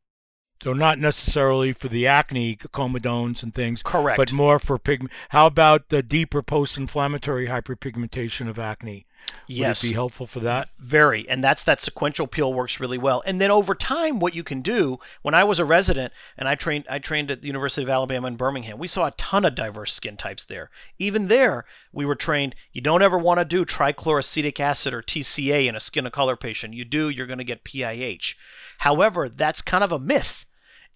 So 0.63 0.73
not 0.73 0.99
necessarily 0.99 1.73
for 1.73 1.89
the 1.89 2.07
acne, 2.07 2.57
comedones 2.57 3.43
and 3.43 3.53
things. 3.53 3.83
Correct. 3.83 4.17
But 4.17 4.33
more 4.33 4.59
for 4.59 4.79
pigment. 4.79 5.13
How 5.31 5.47
about 5.47 5.91
the 5.91 6.03
deeper 6.03 6.43
post-inflammatory 6.43 7.49
hyperpigmentation 7.49 8.49
of 8.49 8.59
acne? 8.59 9.07
Would 9.49 9.57
yes. 9.57 9.85
it 9.85 9.89
be 9.89 9.95
helpful 9.95 10.27
for 10.27 10.41
that? 10.41 10.71
Very. 10.79 11.29
And 11.29 11.45
that's 11.45 11.65
that 11.65 11.83
sequential 11.83 12.27
peel 12.27 12.55
works 12.55 12.81
really 12.81 12.97
well. 12.97 13.23
And 13.27 13.41
then 13.41 13.51
over 13.51 13.75
time, 13.75 14.19
what 14.19 14.35
you 14.35 14.43
can 14.43 14.63
do, 14.63 14.99
when 15.21 15.35
I 15.35 15.45
was 15.45 15.59
a 15.59 15.67
resident 15.67 16.15
and 16.39 16.49
I 16.49 16.55
trained 16.55 16.87
I 16.89 16.99
trained 16.99 17.31
at 17.31 17.43
the 17.43 17.49
University 17.49 17.83
of 17.83 17.91
Alabama 17.91 18.29
in 18.29 18.37
Birmingham, 18.37 18.79
we 18.79 18.89
saw 18.89 19.07
a 19.07 19.13
ton 19.13 19.45
of 19.45 19.55
diverse 19.55 19.93
skin 19.93 20.17
types 20.17 20.45
there. 20.45 20.71
Even 20.99 21.29
there, 21.29 21.67
we 21.93 22.07
were 22.07 22.15
trained 22.15 22.55
you 22.73 22.81
don't 22.81 23.03
ever 23.03 23.19
want 23.19 23.39
to 23.39 23.45
do 23.45 23.67
trichloroacetic 23.67 24.59
acid 24.61 24.95
or 24.95 25.03
TCA 25.03 25.67
in 25.67 25.77
a 25.77 25.81
skin 25.81 26.07
of 26.07 26.13
color 26.13 26.37
patient. 26.37 26.73
You 26.75 26.87
do, 26.87 27.11
you're 27.11 27.27
going 27.27 27.39
to 27.39 27.45
get 27.45 27.65
PIH. 27.65 28.35
However, 28.79 29.29
that's 29.29 29.61
kind 29.61 29.85
of 29.85 29.93
a 29.93 29.99
myth. 29.99 30.47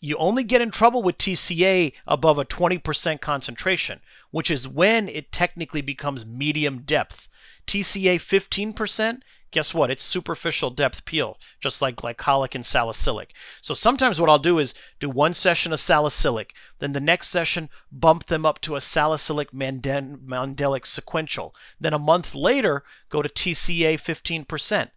You 0.00 0.16
only 0.16 0.44
get 0.44 0.60
in 0.60 0.70
trouble 0.70 1.02
with 1.02 1.18
TCA 1.18 1.92
above 2.06 2.38
a 2.38 2.44
20% 2.44 3.20
concentration, 3.20 4.00
which 4.30 4.50
is 4.50 4.68
when 4.68 5.08
it 5.08 5.32
technically 5.32 5.80
becomes 5.80 6.24
medium 6.24 6.82
depth. 6.82 7.27
TCA 7.68 8.16
15%, 8.16 9.20
guess 9.50 9.72
what? 9.72 9.90
It's 9.90 10.02
superficial 10.02 10.70
depth 10.70 11.04
peel, 11.04 11.38
just 11.60 11.80
like 11.80 11.96
glycolic 11.96 12.54
and 12.54 12.66
salicylic. 12.66 13.32
So 13.62 13.74
sometimes 13.74 14.20
what 14.20 14.28
I'll 14.28 14.38
do 14.38 14.58
is 14.58 14.74
do 15.00 15.08
one 15.08 15.34
session 15.34 15.72
of 15.72 15.80
salicylic, 15.80 16.54
then 16.80 16.92
the 16.92 17.00
next 17.00 17.28
session 17.28 17.68
bump 17.92 18.26
them 18.26 18.44
up 18.44 18.60
to 18.62 18.76
a 18.76 18.80
salicylic 18.80 19.52
mandelic 19.52 20.86
sequential. 20.86 21.54
Then 21.78 21.94
a 21.94 21.98
month 21.98 22.34
later, 22.34 22.84
go 23.10 23.22
to 23.22 23.28
TCA 23.28 23.94
15% 23.94 24.90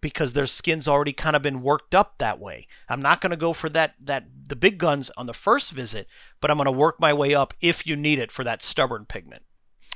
because 0.00 0.32
their 0.32 0.46
skin's 0.46 0.88
already 0.88 1.12
kind 1.12 1.36
of 1.36 1.42
been 1.42 1.62
worked 1.62 1.94
up 1.94 2.18
that 2.18 2.40
way. 2.40 2.66
I'm 2.88 3.02
not 3.02 3.20
going 3.20 3.30
to 3.30 3.36
go 3.36 3.52
for 3.52 3.68
that 3.70 3.94
that 4.00 4.24
the 4.48 4.56
big 4.56 4.78
guns 4.78 5.10
on 5.16 5.26
the 5.26 5.34
first 5.34 5.70
visit, 5.72 6.08
but 6.40 6.50
I'm 6.50 6.56
going 6.56 6.66
to 6.66 6.72
work 6.72 6.98
my 6.98 7.12
way 7.12 7.34
up 7.34 7.54
if 7.60 7.86
you 7.86 7.94
need 7.94 8.18
it 8.18 8.32
for 8.32 8.42
that 8.42 8.62
stubborn 8.62 9.06
pigment. 9.06 9.44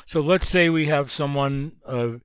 So 0.06 0.20
let's 0.20 0.48
say 0.48 0.68
we 0.70 0.86
have 0.86 1.10
someone, 1.10 1.72
uh, 1.86 2.18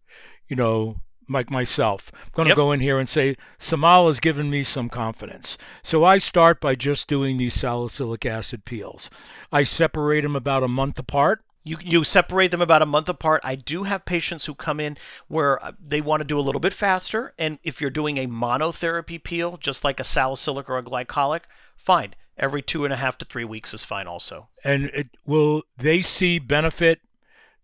you 0.47 0.55
know, 0.55 1.01
like 1.27 1.49
myself. 1.49 2.11
I'm 2.13 2.29
going 2.33 2.45
to 2.45 2.49
Yep. 2.49 2.55
go 2.57 2.71
in 2.71 2.79
here 2.79 2.99
and 2.99 3.07
say, 3.09 3.35
Seemal 3.59 4.07
has 4.07 4.19
given 4.19 4.49
me 4.49 4.63
some 4.63 4.89
confidence. 4.89 5.57
So 5.81 6.03
I 6.03 6.17
start 6.17 6.59
by 6.59 6.75
just 6.75 7.07
doing 7.07 7.37
these 7.37 7.53
salicylic 7.53 8.25
acid 8.25 8.65
peels. 8.65 9.09
I 9.51 9.63
separate 9.63 10.21
them 10.21 10.35
about 10.35 10.63
a 10.63 10.67
month 10.67 10.99
apart. 10.99 11.41
You, 11.63 11.77
you 11.81 12.03
separate 12.03 12.49
them 12.51 12.61
about 12.61 12.81
a 12.81 12.87
month 12.87 13.07
apart. 13.07 13.41
I 13.43 13.55
do 13.55 13.83
have 13.83 14.03
patients 14.03 14.45
who 14.47 14.55
come 14.55 14.79
in 14.79 14.97
where 15.27 15.63
uh, 15.63 15.71
they 15.79 16.01
want 16.01 16.21
to 16.21 16.27
do 16.27 16.39
a 16.39 16.41
little 16.41 16.59
bit 16.59 16.73
faster. 16.73 17.33
And 17.37 17.59
if 17.63 17.79
you're 17.79 17.91
doing 17.91 18.17
a 18.17 18.27
monotherapy 18.27 19.23
peel, 19.23 19.57
just 19.57 19.83
like 19.83 19.99
a 19.99 20.03
salicylic 20.03 20.69
or 20.69 20.77
a 20.77 20.83
glycolic, 20.83 21.41
fine. 21.75 22.15
Every 22.37 22.61
two 22.63 22.83
and 22.83 22.93
a 22.93 22.97
half 22.97 23.17
to 23.19 23.25
three 23.25 23.45
weeks 23.45 23.73
is 23.73 23.83
fine 23.83 24.07
also. 24.07 24.49
And 24.63 24.85
it, 24.85 25.09
will 25.25 25.63
they 25.77 26.01
see 26.01 26.39
benefit 26.39 26.99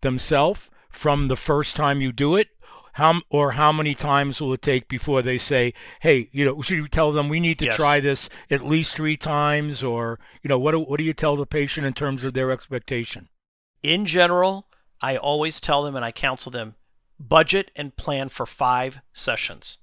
themselves 0.01 0.69
from 0.89 1.27
the 1.27 1.35
first 1.35 1.75
time 1.75 2.01
you 2.01 2.11
do 2.11 2.35
it? 2.35 2.49
How, 2.93 3.21
or 3.29 3.51
how 3.51 3.71
many 3.71 3.93
times 3.93 4.41
will 4.41 4.53
it 4.53 4.63
take 4.63 4.87
before 4.87 5.21
they 5.21 5.37
say, 5.37 5.73
"Hey, 5.99 6.29
you 6.31 6.43
know, 6.43 6.61
should 6.63 6.77
you 6.77 6.87
tell 6.87 7.11
them 7.11 7.29
we 7.29 7.39
need 7.39 7.59
to 7.59 7.65
Yes. 7.65 7.75
try 7.75 7.99
this 7.99 8.27
at 8.49 8.65
least 8.65 8.95
three 8.95 9.15
times?" 9.15 9.83
Or, 9.83 10.19
you 10.41 10.47
know, 10.47 10.57
what 10.57 10.71
do, 10.71 10.79
what 10.79 10.97
do 10.97 11.03
you 11.03 11.13
tell 11.13 11.35
the 11.35 11.45
patient 11.45 11.85
in 11.85 11.93
terms 11.93 12.23
of 12.23 12.33
their 12.33 12.49
expectation? 12.49 13.29
In 13.83 14.07
general, 14.07 14.67
I 14.99 15.15
always 15.15 15.59
tell 15.61 15.83
them 15.83 15.95
and 15.95 16.03
I 16.03 16.11
counsel 16.11 16.51
them 16.51 16.75
budget 17.19 17.69
and 17.75 17.95
plan 17.95 18.29
for 18.29 18.47
five 18.47 18.99
sessions. 19.13 19.77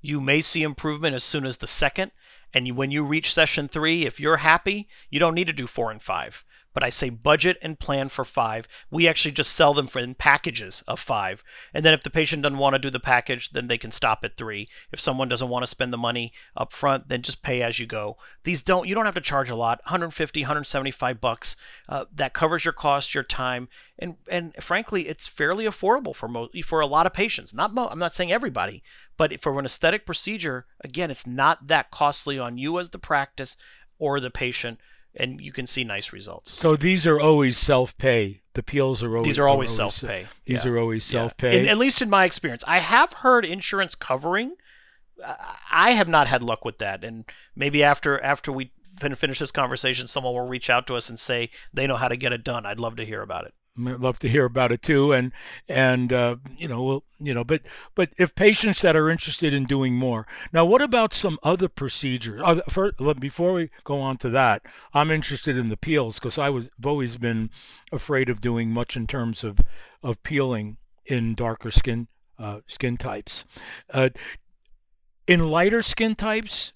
You 0.00 0.20
may 0.20 0.40
see 0.40 0.62
improvement 0.62 1.14
as 1.16 1.24
soon 1.24 1.44
as 1.44 1.56
the 1.56 1.66
second, 1.66 2.12
and 2.54 2.76
when 2.76 2.92
you 2.92 3.04
reach 3.04 3.32
session 3.32 3.68
three, 3.68 4.04
if 4.04 4.20
you're 4.20 4.38
happy, 4.38 4.88
you 5.10 5.18
don't 5.18 5.34
need 5.34 5.46
to 5.48 5.52
do 5.52 5.66
four 5.66 5.90
and 5.90 6.02
five. 6.02 6.44
But 6.74 6.82
I 6.82 6.90
say 6.90 7.10
budget 7.10 7.58
and 7.60 7.78
plan 7.78 8.08
for 8.08 8.24
five. 8.24 8.66
We 8.90 9.06
actually 9.06 9.32
just 9.32 9.54
sell 9.54 9.74
them 9.74 9.86
for 9.86 9.98
in 9.98 10.14
packages 10.14 10.82
of 10.88 11.00
five. 11.00 11.44
And 11.74 11.84
then 11.84 11.94
if 11.94 12.02
the 12.02 12.10
patient 12.10 12.42
doesn't 12.42 12.58
want 12.58 12.74
to 12.74 12.78
do 12.78 12.90
the 12.90 13.00
package, 13.00 13.50
then 13.50 13.68
they 13.68 13.78
can 13.78 13.92
stop 13.92 14.20
at 14.24 14.36
three. 14.36 14.68
If 14.90 15.00
someone 15.00 15.28
doesn't 15.28 15.48
want 15.48 15.62
to 15.62 15.70
spend 15.70 15.92
the 15.92 15.98
money 15.98 16.32
up 16.56 16.72
front, 16.72 17.08
then 17.08 17.22
just 17.22 17.42
pay 17.42 17.62
as 17.62 17.78
you 17.78 17.86
go. 17.86 18.16
These 18.44 18.62
don't 18.62 18.88
you 18.88 18.94
don't 18.94 19.04
have 19.04 19.14
to 19.14 19.20
charge 19.20 19.50
a 19.50 19.56
lot 19.56 19.80
150 19.84 20.40
175 20.40 21.20
bucks 21.20 21.56
uh, 21.88 22.06
that 22.14 22.32
covers 22.32 22.64
your 22.64 22.72
cost 22.72 23.14
your 23.14 23.24
time 23.24 23.68
and 23.98 24.16
and 24.28 24.54
frankly 24.60 25.08
it's 25.08 25.26
fairly 25.26 25.64
affordable 25.64 26.14
for 26.14 26.28
mo- 26.28 26.48
for 26.64 26.80
a 26.80 26.86
lot 26.86 27.06
of 27.06 27.12
patients 27.12 27.54
not 27.54 27.72
mo- 27.72 27.88
i'm 27.88 27.98
not 27.98 28.14
saying 28.14 28.32
everybody 28.32 28.82
but 29.16 29.40
for 29.40 29.58
an 29.58 29.64
aesthetic 29.64 30.04
procedure 30.04 30.66
again 30.82 31.10
it's 31.10 31.26
not 31.26 31.66
that 31.68 31.90
costly 31.90 32.38
on 32.38 32.58
you 32.58 32.78
as 32.78 32.90
the 32.90 32.98
practice 32.98 33.56
or 33.98 34.18
the 34.18 34.30
patient 34.30 34.78
and 35.14 35.40
you 35.40 35.52
can 35.52 35.66
see 35.66 35.84
nice 35.84 36.12
results. 36.12 36.50
So 36.50 36.76
these 36.76 37.06
are 37.06 37.20
always 37.20 37.58
self-pay. 37.58 38.42
The 38.54 38.62
peels 38.62 39.02
are 39.02 39.16
always 39.16 39.26
these 39.26 39.38
are 39.38 39.48
always 39.48 39.74
self-pay. 39.74 40.26
These 40.44 40.64
Yeah. 40.64 40.70
are 40.72 40.78
always 40.78 41.04
self-pay. 41.04 41.60
In- 41.60 41.68
at 41.68 41.78
least 41.78 42.02
in 42.02 42.10
my 42.10 42.24
experience 42.24 42.62
i 42.66 42.78
have 42.78 43.12
heard 43.14 43.44
insurance 43.44 43.94
covering. 43.94 44.56
I 45.70 45.92
have 45.92 46.08
not 46.08 46.26
had 46.26 46.42
luck 46.42 46.64
with 46.64 46.78
that. 46.78 47.04
And 47.04 47.24
maybe 47.54 47.82
after 47.82 48.20
after 48.22 48.50
we 48.52 48.72
finish 49.16 49.38
this 49.38 49.50
conversation 49.50 50.06
someone 50.06 50.34
will 50.34 50.46
reach 50.48 50.68
out 50.68 50.86
to 50.86 50.94
us 50.96 51.08
and 51.08 51.18
say 51.18 51.50
they 51.72 51.86
know 51.86 51.96
how 51.96 52.08
to 52.08 52.16
get 52.16 52.32
it 52.32 52.44
done. 52.44 52.66
I'd 52.66 52.80
love 52.80 52.96
to 52.96 53.06
hear 53.06 53.22
about 53.22 53.46
it 53.46 53.54
I'd 53.78 54.00
love 54.00 54.18
to 54.20 54.28
hear 54.28 54.44
about 54.44 54.70
it 54.70 54.82
too, 54.82 55.12
and 55.12 55.32
and 55.66 56.12
uh, 56.12 56.36
you 56.58 56.68
know, 56.68 56.82
well, 56.82 57.04
you 57.18 57.32
know, 57.32 57.42
but 57.42 57.62
but 57.94 58.10
if 58.18 58.34
patients 58.34 58.82
that 58.82 58.96
are 58.96 59.08
interested 59.08 59.54
in 59.54 59.64
doing 59.64 59.94
more, 59.94 60.26
now 60.52 60.64
what 60.64 60.82
about 60.82 61.14
some 61.14 61.38
other 61.42 61.68
procedures? 61.68 62.42
Uh, 62.44 62.60
first, 62.68 62.96
before 63.18 63.54
we 63.54 63.70
go 63.84 64.00
on 64.00 64.18
to 64.18 64.28
that, 64.30 64.62
I'm 64.92 65.10
interested 65.10 65.56
in 65.56 65.70
the 65.70 65.78
peels 65.78 66.16
because 66.16 66.36
I 66.36 66.50
was 66.50 66.70
I've 66.78 66.86
always 66.86 67.16
been 67.16 67.50
afraid 67.90 68.28
of 68.28 68.42
doing 68.42 68.70
much 68.70 68.96
in 68.96 69.06
terms 69.06 69.42
of 69.42 69.60
of 70.02 70.22
peeling 70.22 70.76
in 71.06 71.34
darker 71.34 71.70
skin 71.70 72.08
uh, 72.38 72.60
skin 72.66 72.98
types. 72.98 73.46
Uh, 73.90 74.10
in 75.26 75.48
lighter 75.48 75.80
skin 75.80 76.14
types, 76.14 76.74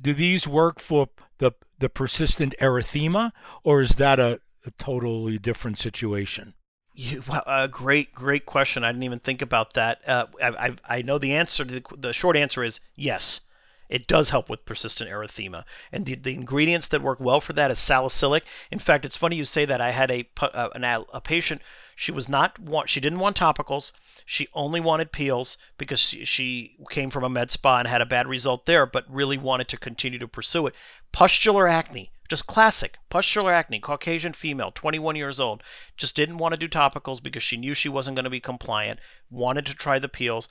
do 0.00 0.12
these 0.12 0.46
work 0.46 0.80
for 0.80 1.08
the 1.38 1.52
the 1.78 1.88
persistent 1.88 2.54
erythema, 2.60 3.32
or 3.64 3.80
is 3.80 3.94
that 3.96 4.18
a, 4.18 4.40
a 4.66 4.72
totally 4.72 5.38
different 5.38 5.78
situation? 5.78 6.54
You, 6.94 7.22
wow, 7.28 7.42
uh, 7.46 7.66
great, 7.66 8.14
great 8.14 8.46
question. 8.46 8.82
I 8.82 8.90
didn't 8.90 9.02
even 9.02 9.18
think 9.18 9.42
about 9.42 9.74
that. 9.74 10.00
Uh, 10.08 10.26
I, 10.42 10.48
I, 10.48 10.76
I 10.88 11.02
know 11.02 11.18
the 11.18 11.34
answer. 11.34 11.64
The, 11.64 11.82
the 11.96 12.12
short 12.12 12.36
answer 12.36 12.64
is 12.64 12.80
yes. 12.94 13.42
It 13.88 14.08
does 14.08 14.30
help 14.30 14.48
with 14.48 14.64
persistent 14.64 15.08
erythema, 15.08 15.64
and 15.92 16.06
the, 16.06 16.16
the 16.16 16.34
ingredients 16.34 16.88
that 16.88 17.02
work 17.02 17.20
well 17.20 17.40
for 17.40 17.52
that 17.52 17.70
is 17.70 17.78
salicylic. 17.78 18.44
In 18.70 18.80
fact, 18.80 19.04
it's 19.04 19.16
funny 19.16 19.36
you 19.36 19.44
say 19.44 19.64
that. 19.64 19.80
I 19.80 19.92
had 19.92 20.10
a 20.10 20.28
uh, 20.40 20.70
an, 20.74 20.82
a 20.84 21.20
patient. 21.20 21.62
She 21.94 22.10
was 22.10 22.28
not 22.28 22.58
want. 22.58 22.88
She 22.88 22.98
didn't 23.00 23.20
want 23.20 23.36
topicals. 23.36 23.92
She 24.24 24.48
only 24.54 24.80
wanted 24.80 25.12
peels 25.12 25.56
because 25.78 26.00
she, 26.00 26.24
she 26.24 26.76
came 26.90 27.10
from 27.10 27.22
a 27.22 27.28
med 27.28 27.52
spa 27.52 27.78
and 27.78 27.86
had 27.86 28.00
a 28.00 28.06
bad 28.06 28.26
result 28.26 28.66
there, 28.66 28.86
but 28.86 29.04
really 29.08 29.38
wanted 29.38 29.68
to 29.68 29.76
continue 29.76 30.18
to 30.18 30.26
pursue 30.26 30.66
it. 30.66 30.74
Pustular 31.12 31.68
acne, 31.68 32.10
just 32.28 32.46
classic 32.46 32.98
pustular 33.08 33.52
acne, 33.52 33.80
Caucasian 33.80 34.32
female, 34.32 34.70
21 34.70 35.16
years 35.16 35.38
old, 35.38 35.62
just 35.96 36.16
didn't 36.16 36.38
want 36.38 36.52
to 36.52 36.58
do 36.58 36.68
topicals 36.68 37.22
because 37.22 37.42
she 37.42 37.56
knew 37.56 37.74
she 37.74 37.88
wasn't 37.88 38.16
going 38.16 38.24
to 38.24 38.30
be 38.30 38.40
compliant, 38.40 39.00
wanted 39.30 39.66
to 39.66 39.74
try 39.74 39.98
the 39.98 40.08
peels. 40.08 40.48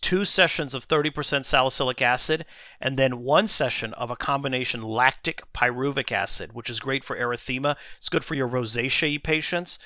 Two 0.00 0.24
sessions 0.24 0.74
of 0.74 0.86
30% 0.86 1.44
salicylic 1.44 2.02
acid, 2.02 2.44
and 2.80 2.98
then 2.98 3.20
one 3.20 3.48
session 3.48 3.94
of 3.94 4.10
a 4.10 4.16
combination 4.16 4.82
lactic 4.82 5.42
pyruvic 5.52 6.12
acid, 6.12 6.52
which 6.52 6.68
is 6.68 6.80
great 6.80 7.04
for 7.04 7.16
erythema. 7.16 7.76
It's 7.98 8.08
good 8.08 8.24
for 8.24 8.34
your 8.34 8.48
rosacea 8.48 9.22
patients. 9.22 9.78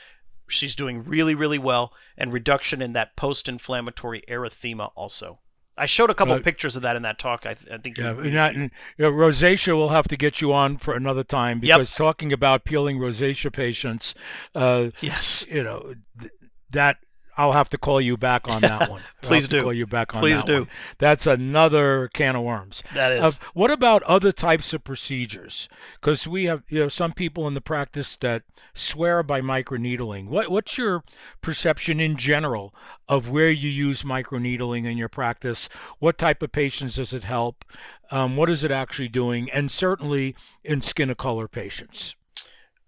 She's 0.48 0.74
doing 0.74 1.04
really, 1.04 1.34
really 1.34 1.58
well, 1.58 1.92
and 2.16 2.32
reduction 2.32 2.82
in 2.82 2.94
that 2.94 3.16
post 3.16 3.48
inflammatory 3.48 4.22
erythema 4.28 4.90
also. 4.96 5.40
I 5.78 5.86
showed 5.86 6.10
a 6.10 6.14
couple 6.14 6.34
uh, 6.34 6.40
pictures 6.40 6.76
of 6.76 6.82
that 6.82 6.96
in 6.96 7.02
that 7.02 7.18
talk. 7.18 7.46
I, 7.46 7.54
th- 7.54 7.70
I 7.70 7.78
think. 7.78 7.98
Yeah, 7.98 8.20
you, 8.22 8.30
not, 8.30 8.54
you 8.54 8.70
know, 8.98 9.10
rosacea. 9.10 9.76
We'll 9.76 9.90
have 9.90 10.08
to 10.08 10.16
get 10.16 10.40
you 10.40 10.52
on 10.52 10.76
for 10.76 10.94
another 10.94 11.24
time 11.24 11.60
because 11.60 11.90
yep. 11.90 11.96
talking 11.96 12.32
about 12.32 12.64
peeling 12.64 12.98
rosacea 12.98 13.52
patients. 13.52 14.14
Uh, 14.54 14.88
yes. 15.00 15.46
You 15.48 15.62
know 15.62 15.94
th- 16.18 16.32
that 16.70 16.98
I'll 17.38 17.52
have 17.52 17.68
to 17.68 17.78
call 17.78 18.00
you 18.00 18.16
back 18.16 18.48
on 18.48 18.62
that 18.62 18.90
one. 18.90 19.00
Please 19.22 19.46
do. 19.46 19.62
Call 19.62 19.72
you 19.72 19.86
back 19.86 20.12
on 20.12 20.20
Please 20.20 20.38
that 20.38 20.46
do. 20.46 20.58
One. 20.62 20.68
That's 20.98 21.24
another 21.24 22.10
can 22.12 22.34
of 22.34 22.42
worms. 22.42 22.82
That 22.92 23.12
is. 23.12 23.20
Uh, 23.22 23.30
what 23.54 23.70
about 23.70 24.02
other 24.02 24.32
types 24.32 24.72
of 24.72 24.82
procedures? 24.82 25.68
Because 26.00 26.26
we 26.26 26.44
have 26.46 26.64
you 26.68 26.80
know 26.80 26.88
some 26.88 27.12
people 27.12 27.46
in 27.46 27.54
the 27.54 27.60
practice 27.60 28.16
that 28.16 28.42
swear 28.74 29.22
by 29.22 29.40
microneedling. 29.40 30.26
What 30.26 30.50
what's 30.50 30.76
your 30.76 31.04
perception 31.40 32.00
in 32.00 32.16
general 32.16 32.74
of 33.08 33.30
where 33.30 33.50
you 33.50 33.70
use 33.70 34.02
microneedling 34.02 34.84
in 34.84 34.98
your 34.98 35.08
practice? 35.08 35.68
What 36.00 36.18
type 36.18 36.42
of 36.42 36.50
patients 36.50 36.96
does 36.96 37.12
it 37.12 37.22
help? 37.22 37.64
Um, 38.10 38.36
what 38.36 38.50
is 38.50 38.64
it 38.64 38.72
actually 38.72 39.08
doing? 39.08 39.48
And 39.50 39.70
certainly 39.70 40.34
in 40.64 40.80
skin 40.80 41.08
of 41.08 41.18
color 41.18 41.46
patients. 41.46 42.16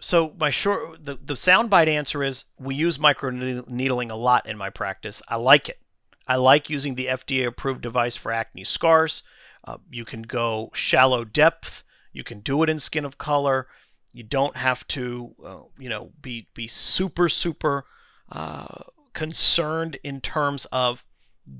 So 0.01 0.35
my 0.39 0.51
short 0.51 1.05
the, 1.05 1.19
the 1.23 1.35
soundbite 1.35 1.89
answer 1.89 2.25
is 2.25 2.47
we 2.59 2.75
use 2.75 2.99
microneedling 2.99 4.11
a 4.11 4.15
lot 4.15 4.47
in 4.47 4.57
my 4.57 4.71
practice. 4.71 5.23
I 5.29 5.37
like 5.37 5.69
it. 5.69 5.79
I 6.27 6.37
like 6.37 6.71
using 6.71 6.95
the 6.95 7.07
FDA 7.07 7.47
approved 7.47 7.83
device 7.83 8.17
for 8.17 8.33
acne 8.33 8.65
scars. 8.65 9.23
Uh, 9.65 9.77
you 9.91 10.05
can 10.05 10.23
go 10.23 10.71
shallow 10.73 11.25
depth. 11.25 11.85
You 12.13 12.25
can 12.25 12.41
do 12.41 12.63
it 12.63 12.71
in 12.71 12.81
skin 12.81 13.05
of 13.05 13.19
color. 13.19 13.69
You 14.13 14.23
don't 14.23 14.57
have 14.57 14.87
to, 14.89 15.35
uh, 15.45 15.61
you 15.79 15.89
know, 15.89 16.13
be 16.21 16.49
be 16.55 16.67
super 16.67 17.29
super 17.29 17.85
uh, 18.33 18.85
concerned 19.13 19.99
in 20.03 20.21
terms 20.21 20.65
of 20.67 21.05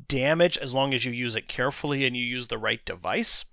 damage 0.09 0.57
as 0.59 0.73
long 0.73 0.95
as 0.95 1.05
you 1.05 1.13
use 1.13 1.35
it 1.35 1.49
carefully 1.49 2.07
and 2.07 2.17
you 2.17 2.25
use 2.25 2.49
the 2.49 2.59
right 2.59 2.85
device. 2.85 3.45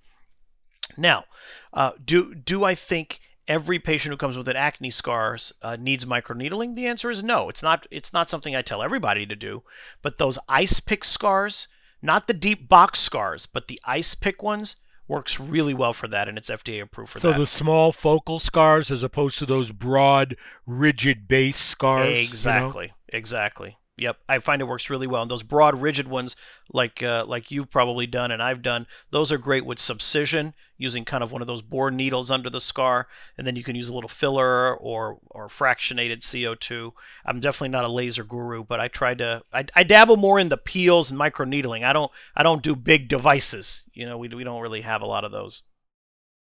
Now, 0.96 1.25
uh, 1.74 1.91
do 2.03 2.34
do 2.34 2.63
I 2.63 2.74
think 2.74 3.20
every 3.48 3.80
patient 3.80 4.12
who 4.12 4.18
comes 4.18 4.38
with 4.38 4.48
an 4.48 4.56
acne 4.56 4.89
scars 4.89 5.54
uh, 5.62 5.77
needs 5.80 6.06
microneedling? 6.06 6.75
The 6.75 6.88
answer 6.88 7.10
is 7.10 7.24
no. 7.24 7.50
It's 7.50 7.63
not. 7.63 7.88
It's 7.92 8.13
not 8.13 8.30
something 8.30 8.56
I 8.56 8.62
tell 8.62 8.84
everybody 8.84 9.25
to 9.25 9.36
do. 9.36 9.63
But 10.01 10.18
those 10.18 10.39
ice 10.48 10.80
pick 10.80 11.04
scars, 11.04 11.68
not 12.01 12.27
the 12.27 12.34
deep 12.34 12.68
box 12.68 13.00
scars, 13.00 13.46
but 13.46 13.68
the 13.68 13.80
ice 13.86 14.16
pick 14.16 14.44
ones, 14.44 14.77
works 15.08 15.39
really 15.39 15.74
well 15.74 15.94
for 15.94 16.08
that, 16.08 16.27
and 16.27 16.38
it's 16.38 16.50
FDA 16.50 16.82
approved 16.82 17.12
for 17.12 17.20
so 17.20 17.30
that. 17.30 17.36
So 17.36 17.39
the 17.42 17.48
small 17.48 17.92
focal 17.92 18.39
scars, 18.39 18.92
as 18.92 19.04
opposed 19.04 19.39
to 19.39 19.46
those 19.46 19.72
broad, 19.72 20.36
rigid 20.66 21.27
base 21.27 21.58
scars. 21.58 22.18
Exactly. 22.18 22.86
You 22.86 22.89
know? 22.89 23.18
Exactly. 23.18 23.77
Yep, 23.98 24.18
I 24.30 24.38
find 24.38 24.62
it 24.62 24.66
works 24.66 24.92
really 24.92 25.08
well. 25.08 25.24
And 25.24 25.32
those 25.32 25.42
broad, 25.42 25.82
rigid 25.82 26.08
ones, 26.08 26.36
like 26.72 27.01
uh, 27.01 27.25
like 27.25 27.50
you've 27.50 27.72
probably 27.72 28.06
done 28.06 28.30
and 28.30 28.44
I've 28.44 28.62
done, 28.62 28.86
those 29.10 29.32
are 29.32 29.39
great 29.39 29.66
with 29.66 29.80
subcision, 29.80 30.54
using 30.77 31.04
kind 31.04 31.24
of 31.24 31.32
one 31.32 31.42
of 31.42 31.48
those 31.48 31.63
bore 31.63 31.89
needles 31.89 32.30
under 32.30 32.50
the 32.50 32.62
scar, 32.62 33.08
and 33.39 33.48
then 33.48 33.56
you 33.56 33.63
can 33.63 33.75
use 33.75 33.89
a 33.89 33.96
little 33.96 34.08
filler 34.08 34.75
or 34.75 35.18
or 35.32 35.48
fractionated 35.48 36.20
CO2. 36.20 36.92
I'm 37.25 37.39
definitely 37.39 37.70
not 37.70 37.86
a 37.86 37.92
laser 37.92 38.24
guru, 38.24 38.63
but 38.63 38.80
I 38.80 38.88
try 38.88 39.16
to 39.16 39.42
I, 39.51 39.66
I 39.75 39.82
dabble 39.82 40.18
more 40.18 40.38
in 40.38 40.50
the 40.50 40.58
peels 40.58 41.10
and 41.10 41.20
microneedling. 41.20 41.84
I 41.84 41.94
don't 41.94 42.12
I 42.36 42.44
don't 42.44 42.62
do 42.62 42.75
big 42.75 43.08
devices. 43.08 43.82
You 43.94 44.06
know, 44.06 44.20
we 44.20 44.27
we 44.27 44.44
don't 44.44 44.62
really 44.62 44.82
have 44.82 45.01
a 45.01 45.08
lot 45.08 45.24
of 45.24 45.32
those 45.32 45.63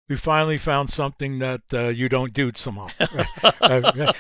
we 0.10 0.18
finally 0.18 0.58
found 0.58 0.90
something 0.90 1.40
that 1.40 1.62
uh, 1.74 1.88
you 1.88 2.10
don't 2.10 2.34
do 2.34 2.52
somehow. 2.56 2.88
uh, 3.62 4.12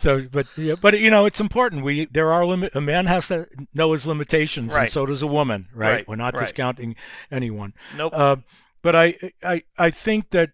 so, 0.00 0.22
but 0.30 0.46
yeah, 0.56 0.74
but 0.80 0.98
you 0.98 1.10
know, 1.10 1.26
it's 1.26 1.40
important. 1.40 1.84
We 1.84 2.06
there 2.06 2.32
are 2.32 2.44
limit. 2.46 2.74
A 2.74 2.80
man 2.80 3.06
has 3.06 3.28
to 3.28 3.46
know 3.74 3.92
his 3.92 4.06
limitations, 4.06 4.72
right. 4.72 4.84
and 4.84 4.92
so 4.92 5.06
does 5.06 5.22
a 5.22 5.26
woman. 5.26 5.68
Right? 5.74 5.90
right. 5.90 6.08
We're 6.08 6.16
not 6.16 6.34
right. 6.34 6.40
discounting 6.40 6.96
anyone. 7.30 7.74
Nope. 7.96 8.12
Uh, 8.14 8.36
but 8.82 8.96
I, 8.96 9.14
I, 9.42 9.62
I 9.76 9.90
think 9.90 10.30
that 10.30 10.50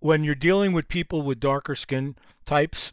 when 0.00 0.24
you're 0.24 0.34
dealing 0.34 0.72
with 0.72 0.88
people 0.88 1.22
with 1.22 1.40
darker 1.40 1.74
skin 1.74 2.16
types, 2.44 2.92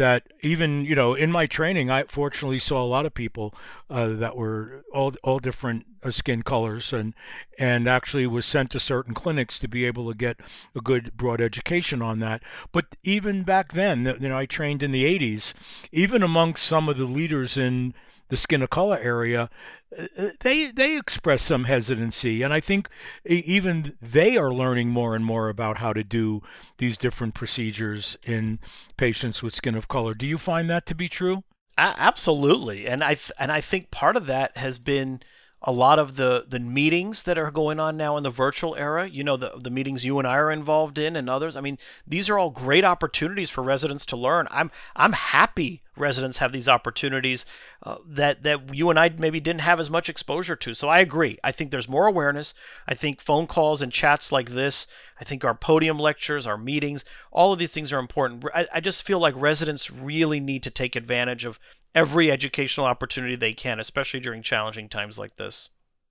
that 0.00 0.32
even 0.40 0.82
you 0.86 0.94
know 0.94 1.12
in 1.12 1.30
my 1.30 1.46
training 1.46 1.90
i 1.90 2.02
fortunately 2.04 2.58
saw 2.58 2.82
a 2.82 2.88
lot 2.88 3.04
of 3.04 3.12
people 3.12 3.54
uh, 3.90 4.08
that 4.08 4.34
were 4.34 4.82
all 4.94 5.12
all 5.22 5.38
different 5.38 5.84
uh, 6.02 6.10
skin 6.10 6.42
colors 6.42 6.90
and 6.90 7.12
and 7.58 7.86
actually 7.86 8.26
was 8.26 8.46
sent 8.46 8.70
to 8.70 8.80
certain 8.80 9.12
clinics 9.12 9.58
to 9.58 9.68
be 9.68 9.84
able 9.84 10.08
to 10.08 10.16
get 10.16 10.40
a 10.74 10.80
good 10.80 11.14
broad 11.18 11.38
education 11.38 12.00
on 12.00 12.18
that. 12.18 12.42
But 12.72 12.96
even 13.02 13.42
back 13.42 13.74
then 13.74 14.06
you 14.20 14.30
know 14.30 14.38
i 14.38 14.46
trained 14.46 14.82
in 14.82 14.90
the 14.90 15.04
80s 15.04 15.52
even 15.92 16.22
amongst 16.22 16.64
some 16.64 16.88
of 16.88 16.96
the 16.96 17.04
leaders 17.04 17.58
in 17.58 17.92
the 18.30 18.36
skin 18.36 18.62
of 18.62 18.70
color 18.70 18.98
area, 18.98 19.50
uh, 19.96 20.06
uh, 20.16 20.28
they 20.40 20.70
they 20.70 20.96
express 20.96 21.42
some 21.42 21.64
hesitancy, 21.64 22.42
and 22.42 22.54
I 22.54 22.60
think 22.60 22.88
even 23.24 23.94
they 24.00 24.36
are 24.36 24.52
learning 24.52 24.88
more 24.88 25.14
and 25.14 25.24
more 25.24 25.48
about 25.48 25.78
how 25.78 25.92
to 25.92 26.02
do 26.02 26.42
these 26.78 26.96
different 26.96 27.34
procedures 27.34 28.16
in 28.24 28.58
patients 28.96 29.42
with 29.42 29.54
skin 29.54 29.74
of 29.74 29.88
color. 29.88 30.14
Do 30.14 30.26
you 30.26 30.38
find 30.38 30.70
that 30.70 30.86
to 30.86 30.94
be 30.94 31.08
true? 31.08 31.44
absolutely, 31.76 32.86
and 32.86 33.02
I 33.02 33.14
th- 33.14 33.32
and 33.38 33.50
I 33.50 33.60
think 33.60 33.90
part 33.90 34.16
of 34.16 34.26
that 34.26 34.56
has 34.56 34.78
been 34.78 35.20
a 35.62 35.72
lot 35.72 35.98
of 35.98 36.16
the 36.16 36.44
the 36.48 36.58
meetings 36.58 37.24
that 37.24 37.38
are 37.38 37.50
going 37.50 37.78
on 37.78 37.96
now 37.96 38.16
in 38.16 38.22
the 38.22 38.30
virtual 38.30 38.74
era 38.76 39.06
you 39.08 39.22
know 39.22 39.36
the 39.36 39.52
the 39.58 39.70
meetings 39.70 40.04
you 40.04 40.18
and 40.18 40.26
I 40.26 40.36
are 40.36 40.50
involved 40.50 40.98
in 40.98 41.16
and 41.16 41.28
others 41.28 41.56
i 41.56 41.60
mean 41.60 41.78
these 42.06 42.30
are 42.30 42.38
all 42.38 42.50
great 42.50 42.84
opportunities 42.84 43.50
for 43.50 43.62
residents 43.62 44.06
to 44.06 44.16
learn. 44.16 44.46
I'm 44.50 44.70
i'm 44.96 45.12
happy 45.12 45.82
residents 45.96 46.38
have 46.38 46.52
these 46.52 46.68
opportunities 46.68 47.44
uh, 47.82 47.96
that 48.06 48.42
that 48.42 48.74
you 48.74 48.88
and 48.88 48.98
I 48.98 49.10
maybe 49.10 49.38
didn't 49.38 49.60
have 49.60 49.78
as 49.78 49.90
much 49.90 50.08
exposure 50.08 50.56
to. 50.56 50.74
So 50.74 50.88
i 50.88 51.00
agree. 51.00 51.38
I 51.44 51.52
think 51.52 51.70
there's 51.70 51.88
more 51.88 52.06
awareness. 52.06 52.54
I 52.88 52.94
think 52.94 53.20
phone 53.20 53.46
calls 53.46 53.82
and 53.82 53.92
chats 53.92 54.32
like 54.32 54.50
this 54.50 54.86
i 55.20 55.24
think 55.24 55.44
our 55.44 55.54
podium 55.54 55.98
lectures 55.98 56.46
our 56.46 56.56
meetings 56.56 57.04
all 57.30 57.52
of 57.52 57.58
these 57.58 57.72
things 57.72 57.92
are 57.92 57.98
important. 57.98 58.44
I, 58.54 58.66
I 58.74 58.80
just 58.80 59.02
feel 59.02 59.18
like 59.18 59.34
residents 59.36 59.90
really 59.90 60.40
need 60.40 60.62
to 60.62 60.70
take 60.70 60.96
advantage 60.96 61.44
of 61.44 61.60
every 61.94 62.30
educational 62.30 62.86
opportunity 62.86 63.36
they 63.36 63.52
can, 63.52 63.80
especially 63.80 64.20
during 64.20 64.42
challenging 64.42 64.88
times 64.88 65.18
like 65.18 65.36
this. 65.36 65.70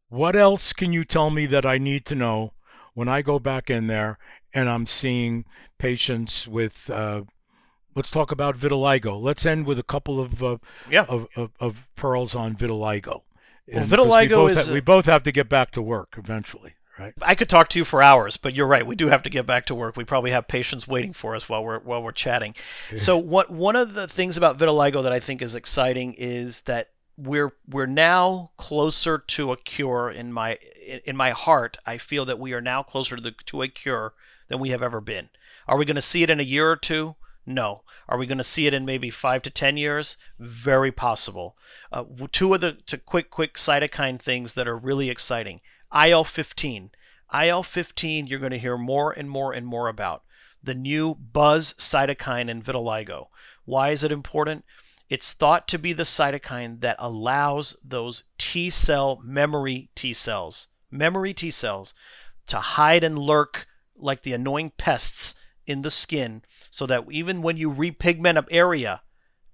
What 0.10 0.36
else 0.36 0.74
can 0.74 0.92
you 0.92 1.04
tell 1.04 1.30
me 1.30 1.46
that 1.48 1.66
I 1.66 1.78
need 1.78 2.06
to 2.08 2.16
know 2.16 2.54
when 2.94 3.08
I 3.08 3.22
go 3.22 3.40
back 3.40 3.70
in 3.70 3.88
there 3.88 4.18
and 4.54 4.68
I'm 4.68 4.86
seeing 4.86 5.46
patients 5.78 6.48
with, 6.48 6.90
uh, 6.90 7.24
let's 7.96 8.12
talk 8.12 8.32
about 8.32 8.58
vitiligo. 8.58 9.22
Let's 9.22 9.46
end 9.46 9.66
with 9.66 9.78
a 9.78 9.84
couple 9.84 10.20
of, 10.20 10.44
uh, 10.44 10.58
yeah. 10.90 11.06
of, 11.08 11.28
of, 11.36 11.52
of, 11.60 11.90
pearls 11.96 12.34
on 12.34 12.56
vitiligo. 12.56 13.22
Well, 13.72 13.86
vitiligo 13.86 14.46
we 14.46 14.52
is. 14.54 14.70
We 14.70 14.82
both 14.82 15.06
have 15.06 15.22
to 15.24 15.32
get 15.32 15.48
back 15.48 15.70
to 15.72 15.82
work 15.82 16.16
eventually 16.18 16.74
right? 17.00 17.14
I 17.22 17.36
could 17.36 17.50
talk 17.50 17.70
to 17.70 17.80
you 17.80 17.86
for 17.86 18.04
hours, 18.04 18.38
but 18.38 18.54
you're 18.54 18.68
right. 18.68 18.86
We 18.86 18.96
do 18.96 19.08
have 19.08 19.24
to 19.24 19.30
get 19.30 19.46
back 19.46 19.66
to 19.68 19.76
work. 19.76 19.96
We 19.96 20.04
probably 20.04 20.32
have 20.32 20.48
patients 20.48 20.88
waiting 20.88 21.14
for 21.14 21.36
us 21.36 21.48
while 21.48 21.64
we're 21.64 21.80
while 21.80 22.04
we're 22.04 22.12
chatting. 22.12 22.56
so 22.98 23.18
what 23.18 23.50
one 23.50 23.76
of 23.76 23.94
the 23.94 24.08
things 24.08 24.38
about 24.38 24.58
vitiligo 24.58 25.02
that 25.04 25.12
I 25.12 25.20
think 25.20 25.42
is 25.42 25.56
exciting 25.56 26.14
is 26.14 26.62
that 26.62 26.90
we're 27.18 27.54
we're 27.68 27.86
now 27.86 28.52
closer 28.58 29.18
to 29.18 29.52
a 29.52 29.58
cure 29.58 30.10
in 30.10 30.32
my 30.32 30.58
in 31.06 31.16
my 31.16 31.32
heart. 31.32 31.78
I 31.86 31.98
feel 31.98 32.26
that 32.26 32.40
we 32.40 32.54
are 32.54 32.62
now 32.62 32.84
closer 32.84 33.16
to 33.16 33.22
the 33.22 33.34
to 33.46 33.62
a 33.62 33.68
cure 33.68 34.14
than 34.48 34.60
we 34.60 34.70
have 34.70 34.82
ever 34.82 35.02
been. 35.02 35.30
Are 35.68 35.78
we 35.78 35.86
going 35.86 35.96
to 35.96 36.02
see 36.02 36.24
it 36.24 36.30
in 36.30 36.40
a 36.40 36.44
year 36.44 36.72
or 36.72 36.76
two? 36.76 37.16
No. 37.46 37.84
Are 38.08 38.18
we 38.18 38.26
going 38.26 38.38
to 38.40 38.44
see 38.44 38.68
it 38.68 38.74
in 38.74 38.86
maybe 38.86 39.10
five 39.10 39.42
to 39.44 39.50
ten 39.50 39.78
years? 39.78 40.18
Very 40.40 40.92
possible. 40.92 41.58
Uh, 41.92 42.04
two 42.32 42.54
of 42.54 42.62
the 42.62 42.74
two 42.74 42.98
quick 42.98 43.30
quick 43.30 43.56
cytokine 43.56 44.20
things 44.20 44.54
that 44.54 44.68
are 44.68 44.78
really 44.78 45.10
exciting. 45.10 45.62
IL 45.94 46.24
15. 46.24 46.92
IL 47.34 47.64
15, 47.64 48.28
you're 48.28 48.40
going 48.40 48.52
to 48.52 48.60
hear 48.60 48.78
more 48.78 49.12
and 49.12 49.30
more 49.30 49.54
and 49.54 49.66
more 49.66 49.88
about. 49.88 50.24
The 50.62 50.76
new 50.76 51.16
buzz 51.16 51.74
cytokine 51.74 52.50
in 52.50 52.62
vitiligo. 52.62 53.28
Why 53.66 53.92
is 53.92 54.04
it 54.04 54.12
important? 54.12 54.66
It's 55.10 55.34
thought 55.34 55.68
to 55.70 55.80
be 55.80 55.94
the 55.94 56.04
cytokine 56.04 56.82
that 56.82 56.98
allows 57.00 57.76
those 57.84 58.24
T 58.38 58.70
cell 58.70 59.20
memory 59.24 59.90
T 59.96 60.14
cells, 60.14 60.68
memory 60.92 61.34
T 61.34 61.50
cells, 61.50 61.94
to 62.48 62.60
hide 62.60 63.04
and 63.04 63.18
lurk 63.18 63.68
like 63.96 64.24
the 64.24 64.34
annoying 64.34 64.72
pests 64.78 65.36
in 65.66 65.82
the 65.82 65.92
skin 65.92 66.44
so 66.70 66.86
that 66.86 67.06
even 67.12 67.42
when 67.42 67.58
you 67.58 67.72
repigment 67.72 68.38
an 68.38 68.46
area, 68.52 69.02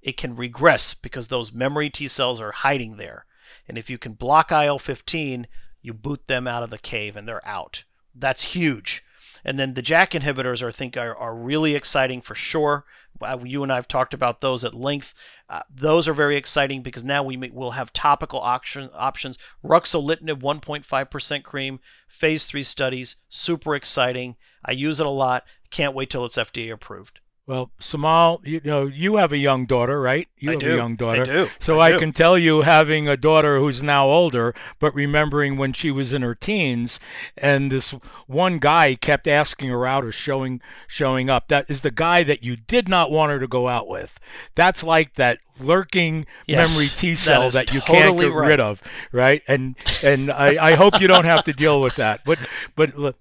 it 0.01 0.17
can 0.17 0.35
regress 0.35 0.93
because 0.93 1.27
those 1.27 1.53
memory 1.53 1.89
T 1.89 2.07
cells 2.07 2.41
are 2.41 2.51
hiding 2.51 2.97
there. 2.97 3.25
And 3.67 3.77
if 3.77 3.89
you 3.89 3.97
can 3.97 4.13
block 4.13 4.51
IL 4.51 4.79
15, 4.79 5.47
you 5.85 5.93
boot 5.93 6.27
them 6.27 6.47
out 6.47 6.63
of 6.63 6.71
the 6.71 6.77
cave 6.77 7.15
and 7.15 7.27
they're 7.27 7.47
out. 7.47 7.83
That's 8.13 8.55
huge. 8.55 9.03
And 9.43 9.59
then 9.59 9.75
the 9.75 9.83
JAK 9.83 10.11
inhibitors, 10.11 10.67
I 10.67 10.71
think, 10.71 10.97
are, 10.97 11.15
are 11.15 11.35
really 11.35 11.75
exciting 11.75 12.21
for 12.21 12.33
sure. 12.33 12.85
Uh, 13.21 13.37
you 13.43 13.61
and 13.61 13.71
I 13.71 13.75
have 13.75 13.87
talked 13.87 14.13
about 14.13 14.41
those 14.41 14.65
at 14.65 14.73
length. 14.73 15.13
Uh, 15.47 15.61
those 15.69 16.07
are 16.07 16.13
very 16.13 16.35
exciting 16.35 16.81
because 16.81 17.03
now 17.03 17.21
we 17.21 17.37
may, 17.37 17.51
will 17.51 17.71
have 17.71 17.93
topical 17.93 18.39
option, 18.39 18.89
options. 18.95 19.37
Ruxolitinib 19.63 20.41
1.5% 20.41 21.43
cream, 21.43 21.79
phase 22.07 22.45
three 22.45 22.63
studies, 22.63 23.17
super 23.29 23.75
exciting. 23.75 24.35
I 24.65 24.71
use 24.71 24.99
it 24.99 25.05
a 25.05 25.11
lot. 25.11 25.45
Can't 25.69 25.93
wait 25.93 26.09
till 26.09 26.25
it's 26.25 26.37
FDA 26.37 26.73
approved. 26.73 27.19
Well, 27.47 27.69
Seemal, 27.79 28.39
you 28.43 28.59
know, 28.63 28.87
you 28.87 29.17
have 29.17 29.31
a 29.31 29.37
young 29.37 29.67
daughter, 29.67 30.01
right? 30.01 30.27
You 30.39 30.49
I 30.49 30.53
have 30.53 30.61
do. 30.61 30.73
a 30.73 30.77
young 30.77 30.95
daughter. 30.95 31.21
I 31.21 31.25
do. 31.25 31.49
So 31.59 31.79
I 31.79 31.93
I, 31.93 31.99
can 31.99 32.11
tell 32.11 32.39
you, 32.39 32.63
having 32.63 33.07
a 33.07 33.15
daughter 33.15 33.59
who's 33.59 33.83
now 33.83 34.07
older, 34.07 34.55
but 34.79 34.95
remembering 34.95 35.55
when 35.55 35.71
she 35.71 35.91
was 35.91 36.11
in 36.11 36.23
her 36.23 36.33
teens, 36.33 36.99
and 37.37 37.71
this 37.71 37.91
one 38.25 38.57
guy 38.57 38.95
kept 38.95 39.27
asking 39.27 39.69
her 39.69 39.85
out 39.85 40.03
or 40.03 40.11
showing 40.11 40.59
showing 40.87 41.29
up. 41.29 41.47
That 41.49 41.69
is 41.69 41.81
the 41.81 41.91
guy 41.91 42.23
that 42.23 42.43
you 42.43 42.55
did 42.55 42.89
not 42.89 43.11
want 43.11 43.31
her 43.31 43.39
to 43.39 43.47
go 43.47 43.67
out 43.67 43.87
with. 43.87 44.19
That's 44.55 44.83
like 44.83 45.13
that 45.13 45.37
lurking 45.59 46.25
Yes, 46.47 46.75
memory 46.75 46.87
T 46.87 47.13
cell 47.13 47.43
is 47.43 47.53
that, 47.53 47.71
you 47.71 47.81
can't 47.81 48.19
get 48.19 48.33
right. 48.33 48.47
rid 48.47 48.59
of, 48.59 48.81
right? 49.11 49.43
And 49.47 49.75
and 50.03 50.31
I, 50.31 50.71
I 50.71 50.73
hope 50.73 50.99
you 50.99 51.05
don't 51.05 51.25
have 51.25 51.43
to 51.43 51.53
deal 51.53 51.79
with 51.79 51.95
that. 51.97 52.21
But 52.25 52.39
but 52.75 52.97
look, 52.97 53.17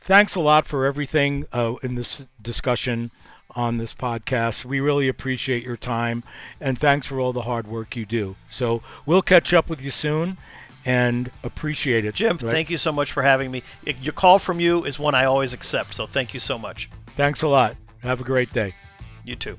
thanks 0.00 0.34
a 0.34 0.40
lot 0.40 0.66
for 0.66 0.86
everything 0.86 1.46
uh, 1.52 1.74
in 1.84 1.94
this 1.94 2.26
discussion 2.42 3.12
on 3.54 3.78
this 3.78 3.94
podcast. 3.94 4.64
We 4.64 4.80
really 4.80 5.08
appreciate 5.08 5.64
your 5.64 5.76
time 5.76 6.24
and 6.60 6.78
thanks 6.78 7.06
for 7.06 7.20
all 7.20 7.32
the 7.32 7.42
hard 7.42 7.66
work 7.66 7.96
you 7.96 8.06
do. 8.06 8.36
So 8.50 8.82
we'll 9.06 9.22
catch 9.22 9.52
up 9.52 9.68
with 9.68 9.82
you 9.82 9.90
soon 9.90 10.38
and 10.84 11.30
appreciate 11.42 12.04
it. 12.04 12.14
Jim, 12.14 12.38
right? 12.42 12.52
thank 12.52 12.70
you 12.70 12.76
so 12.76 12.92
much 12.92 13.12
for 13.12 13.22
having 13.22 13.50
me. 13.50 13.62
Your 14.00 14.12
call 14.12 14.38
from 14.38 14.60
you 14.60 14.84
is 14.84 14.98
one 14.98 15.14
I 15.14 15.24
always 15.24 15.52
accept, 15.52 15.94
so 15.94 16.06
thank 16.06 16.32
you 16.34 16.40
so 16.40 16.58
much. 16.58 16.90
Thanks 17.16 17.42
a 17.42 17.48
lot. 17.48 17.76
Have 18.02 18.20
a 18.20 18.24
great 18.24 18.52
day. 18.52 18.74
You 19.24 19.36
too. 19.36 19.58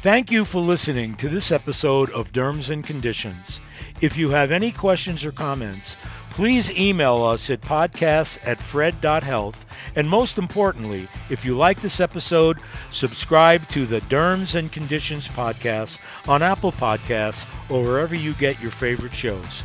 Thank 0.00 0.30
you 0.30 0.44
for 0.44 0.60
listening 0.60 1.14
to 1.16 1.28
this 1.28 1.50
episode 1.50 2.10
of 2.10 2.32
Derms 2.32 2.70
and 2.70 2.84
Conditions. 2.84 3.60
If 4.00 4.16
you 4.16 4.30
have 4.30 4.52
any 4.52 4.70
questions 4.70 5.24
or 5.24 5.32
comments, 5.32 5.96
please 6.38 6.70
email 6.70 7.24
us 7.24 7.50
at 7.50 7.60
podcasts 7.60 8.38
at 8.44 8.60
fred.health. 8.60 9.66
And 9.96 10.08
most 10.08 10.38
importantly, 10.38 11.08
if 11.30 11.44
you 11.44 11.56
like 11.56 11.80
this 11.80 11.98
episode, 11.98 12.60
subscribe 12.92 13.66
to 13.70 13.86
the 13.86 14.02
Derms 14.02 14.54
and 14.54 14.70
Conditions 14.70 15.26
podcast 15.26 15.98
on 16.28 16.44
Apple 16.44 16.70
Podcasts 16.70 17.44
or 17.68 17.82
wherever 17.82 18.14
you 18.14 18.34
get 18.34 18.60
your 18.60 18.70
favorite 18.70 19.14
shows. 19.14 19.64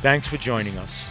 Thanks 0.00 0.26
for 0.26 0.38
joining 0.38 0.78
us. 0.78 1.04